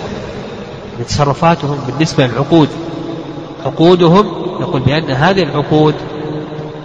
تصرفاتهم 1.08 1.80
بالنسبة 1.88 2.28
للعقود. 2.28 2.70
عقودهم 3.66 4.26
نقول 4.62 4.82
بأن 4.82 5.12
هذه 5.12 5.43
العقود 5.43 5.95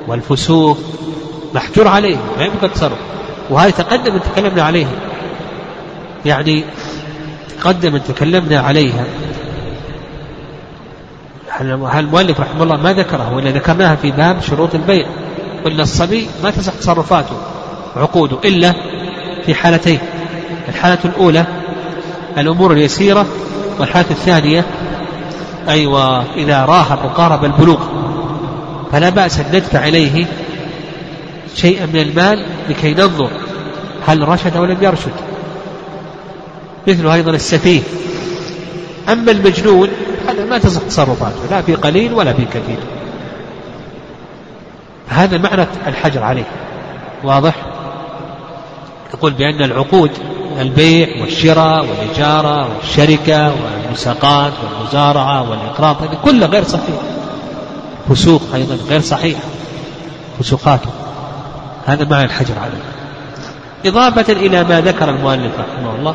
والفسوق 0.08 0.78
محجور 1.54 1.88
عليهم 1.88 2.20
ما 2.38 2.44
يمكن 2.44 2.72
تصرف 2.72 2.98
وهذه 3.50 3.70
تقدم 3.70 4.18
تكلمنا 4.18 4.62
عليها. 4.62 4.90
يعني 6.24 6.64
تقدم 7.58 7.96
تكلمنا 7.96 8.60
عليها. 8.60 9.04
المؤلف 11.94 12.40
رحمه 12.40 12.62
الله 12.62 12.76
ما 12.76 12.92
ذكره 12.92 13.34
وإلا 13.34 13.50
ذكرناها 13.50 13.94
في 13.96 14.10
باب 14.10 14.40
شروط 14.40 14.74
البيع؟ 14.74 15.06
قلنا 15.64 15.82
الصبي 15.82 16.28
ما 16.42 16.50
تصح 16.50 16.72
تصرفاته 16.72 17.36
عقوده 17.96 18.38
إلا 18.44 18.74
في 19.46 19.54
حالتين. 19.54 19.98
الحالة 20.68 20.98
الأولى 21.04 21.44
الأمور 22.38 22.72
اليسيرة 22.72 23.26
والحالة 23.80 24.10
الثانية 24.10 24.64
أيوة 25.68 26.24
إذا 26.36 26.64
راهب 26.64 27.04
وقارب 27.04 27.44
البلوغ. 27.44 27.78
فلا 28.92 29.10
بأس 29.10 29.38
أن 29.38 29.46
ندفع 29.52 29.88
إليه 29.88 30.26
شيئا 31.54 31.86
من 31.86 31.96
المال 31.96 32.46
لكي 32.68 32.94
ننظر 32.94 33.30
هل 34.06 34.28
رشد 34.28 34.56
أو 34.56 34.64
لم 34.64 34.82
يرشد. 34.82 35.12
مثل 36.88 37.10
أيضا 37.10 37.30
السفيه. 37.30 37.80
أما 39.08 39.30
المجنون 39.30 39.88
هذا 40.28 40.44
ما 40.44 40.58
تصح 40.58 40.82
تصرفاته 40.82 41.50
لا 41.50 41.62
في 41.62 41.74
قليل 41.74 42.14
ولا 42.14 42.32
في 42.32 42.44
كثير. 42.44 42.78
هذا 45.08 45.38
معنى 45.38 45.66
الحجر 45.86 46.22
عليه. 46.22 46.46
واضح؟ 47.24 47.54
يقول 49.14 49.32
بأن 49.32 49.62
العقود 49.62 50.10
البيع 50.60 51.08
والشراء 51.20 51.86
والإجارة 51.86 52.76
والشركة 52.76 53.54
والمساقات 53.54 54.52
والمزارعة 54.64 55.50
والإقراض 55.50 56.02
هذه 56.02 56.18
كلها 56.24 56.48
غير 56.48 56.64
صحيح 56.64 57.00
فسوق 58.08 58.42
أيضا 58.54 58.78
غير 58.88 59.00
صحيح. 59.00 59.38
فسوقاته. 60.40 60.90
هذا 61.86 62.04
معنى 62.10 62.24
الحجر 62.24 62.54
عليه. 62.58 62.82
إضافة 63.86 64.32
إلى 64.32 64.64
ما 64.64 64.80
ذكر 64.80 65.10
المؤلف 65.10 65.52
رحمه 65.58 65.96
الله 65.98 66.14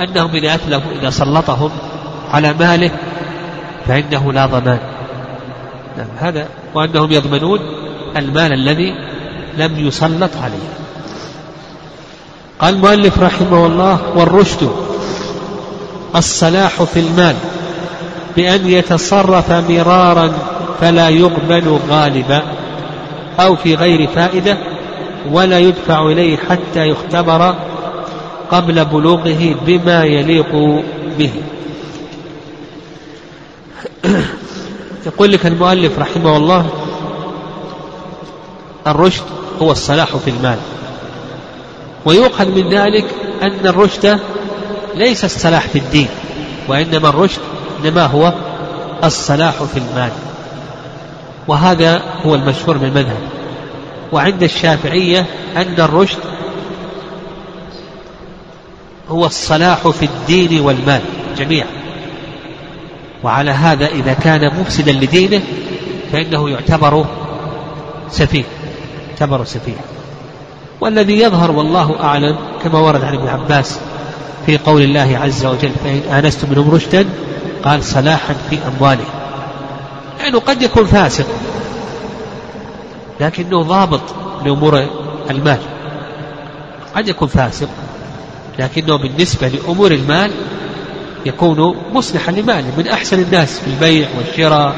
أنهم 0.00 0.30
إذا 0.34 0.54
أتلفوا 0.54 0.92
إذا 1.00 1.10
سلطهم 1.10 1.70
على 2.32 2.54
ماله 2.60 2.90
فإنه 3.86 4.32
لا 4.32 4.46
ضمان. 4.46 4.78
نعم 5.96 6.06
هذا 6.18 6.46
وأنهم 6.74 7.12
يضمنون 7.12 7.60
المال 8.16 8.52
الذي 8.52 8.94
لم 9.58 9.78
يسلط 9.78 10.30
عليه. 10.42 10.68
قال 12.58 12.74
المؤلف 12.74 13.22
رحمه 13.22 13.66
الله 13.66 13.98
والرشد 14.16 14.70
الصلاح 16.16 16.82
في 16.82 17.00
المال 17.00 17.36
بأن 18.36 18.70
يتصرف 18.70 19.50
مرارا 19.50 20.32
فلا 20.80 21.08
يقبل 21.08 21.78
غالبا 21.90 22.42
أو 23.40 23.56
في 23.56 23.74
غير 23.74 24.08
فائدة 24.08 24.58
ولا 25.30 25.58
يدفع 25.58 26.06
إليه 26.06 26.36
حتى 26.36 26.88
يختبر 26.88 27.54
قبل 28.50 28.84
بلوغه 28.84 29.54
بما 29.66 30.04
يليق 30.04 30.82
به. 31.18 31.32
يقول 35.06 35.32
لك 35.32 35.46
المؤلف 35.46 35.98
رحمه 35.98 36.36
الله 36.36 36.66
الرشد 38.86 39.22
هو 39.62 39.72
الصلاح 39.72 40.16
في 40.16 40.30
المال. 40.30 40.58
ويؤخذ 42.04 42.48
من 42.48 42.70
ذلك 42.70 43.04
أن 43.42 43.66
الرشد 43.66 44.20
ليس 44.94 45.24
الصلاح 45.24 45.66
في 45.66 45.78
الدين 45.78 46.08
وإنما 46.68 47.08
الرشد 47.08 47.40
إنما 47.84 48.06
هو 48.06 48.32
الصلاح 49.04 49.62
في 49.62 49.76
المال. 49.76 50.10
وهذا 51.48 52.02
هو 52.26 52.34
المشهور 52.34 52.78
من 52.78 52.84
المذهب. 52.84 53.39
وعند 54.12 54.42
الشافعية 54.42 55.26
أن 55.56 55.74
الرشد 55.78 56.18
هو 59.08 59.26
الصلاح 59.26 59.88
في 59.88 60.04
الدين 60.04 60.60
والمال 60.60 61.00
جميعا. 61.38 61.66
وعلى 63.22 63.50
هذا 63.50 63.86
إذا 63.86 64.12
كان 64.12 64.60
مفسدا 64.60 64.92
لدينه 64.92 65.42
فإنه 66.12 66.50
يعتبر 66.50 67.04
سفيه 68.10 68.44
يعتبر 69.08 69.44
سفيه. 69.44 69.80
والذي 70.80 71.20
يظهر 71.20 71.50
والله 71.50 72.00
أعلم 72.00 72.36
كما 72.64 72.78
ورد 72.78 73.04
عن 73.04 73.14
ابن 73.14 73.28
عباس 73.28 73.80
في 74.46 74.58
قول 74.58 74.82
الله 74.82 75.18
عز 75.22 75.46
وجل 75.46 75.70
فإن 75.84 76.02
آنستم 76.12 76.50
منهم 76.50 76.70
رشدا 76.70 77.06
قال 77.64 77.84
صلاحا 77.84 78.34
في 78.50 78.58
أموالهم. 78.68 79.04
لأنه 80.18 80.38
يعني 80.38 80.38
قد 80.38 80.62
يكون 80.62 80.86
فاسق 80.86 81.26
لكنه 83.20 83.62
ضابط 83.62 84.00
لأمور 84.44 84.86
المال. 85.30 85.58
قد 86.96 87.08
يكون 87.08 87.28
فاسق 87.28 87.68
لكنه 88.58 88.96
بالنسبة 88.96 89.48
لأمور 89.48 89.92
المال 89.92 90.32
يكون 91.26 91.76
مصلحا 91.92 92.32
لماله 92.32 92.72
من 92.78 92.88
أحسن 92.88 93.22
الناس 93.22 93.60
في 93.60 93.66
البيع 93.66 94.08
والشراء. 94.18 94.74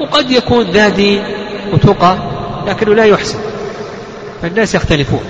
وقد 0.00 0.30
يكون 0.30 0.70
ذا 0.70 0.88
دين 0.88 1.22
وتقى 1.72 2.18
لكنه 2.66 2.94
لا 2.94 3.04
يحسن. 3.04 3.38
فالناس 4.42 4.74
يختلفون. 4.74 5.22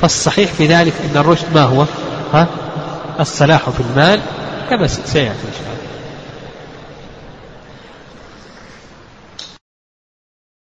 فالصحيح 0.00 0.52
في 0.52 0.66
ذلك 0.66 0.92
أن 1.10 1.20
الرشد 1.20 1.46
ما 1.54 1.62
هو؟ 1.62 1.84
ها؟ 2.32 2.46
الصلاح 3.20 3.70
في 3.70 3.80
المال 3.80 4.20
كما 4.70 4.86
سيأتي 4.86 5.28
إن 5.28 5.52
شاء 5.52 5.60
الله. 5.60 5.69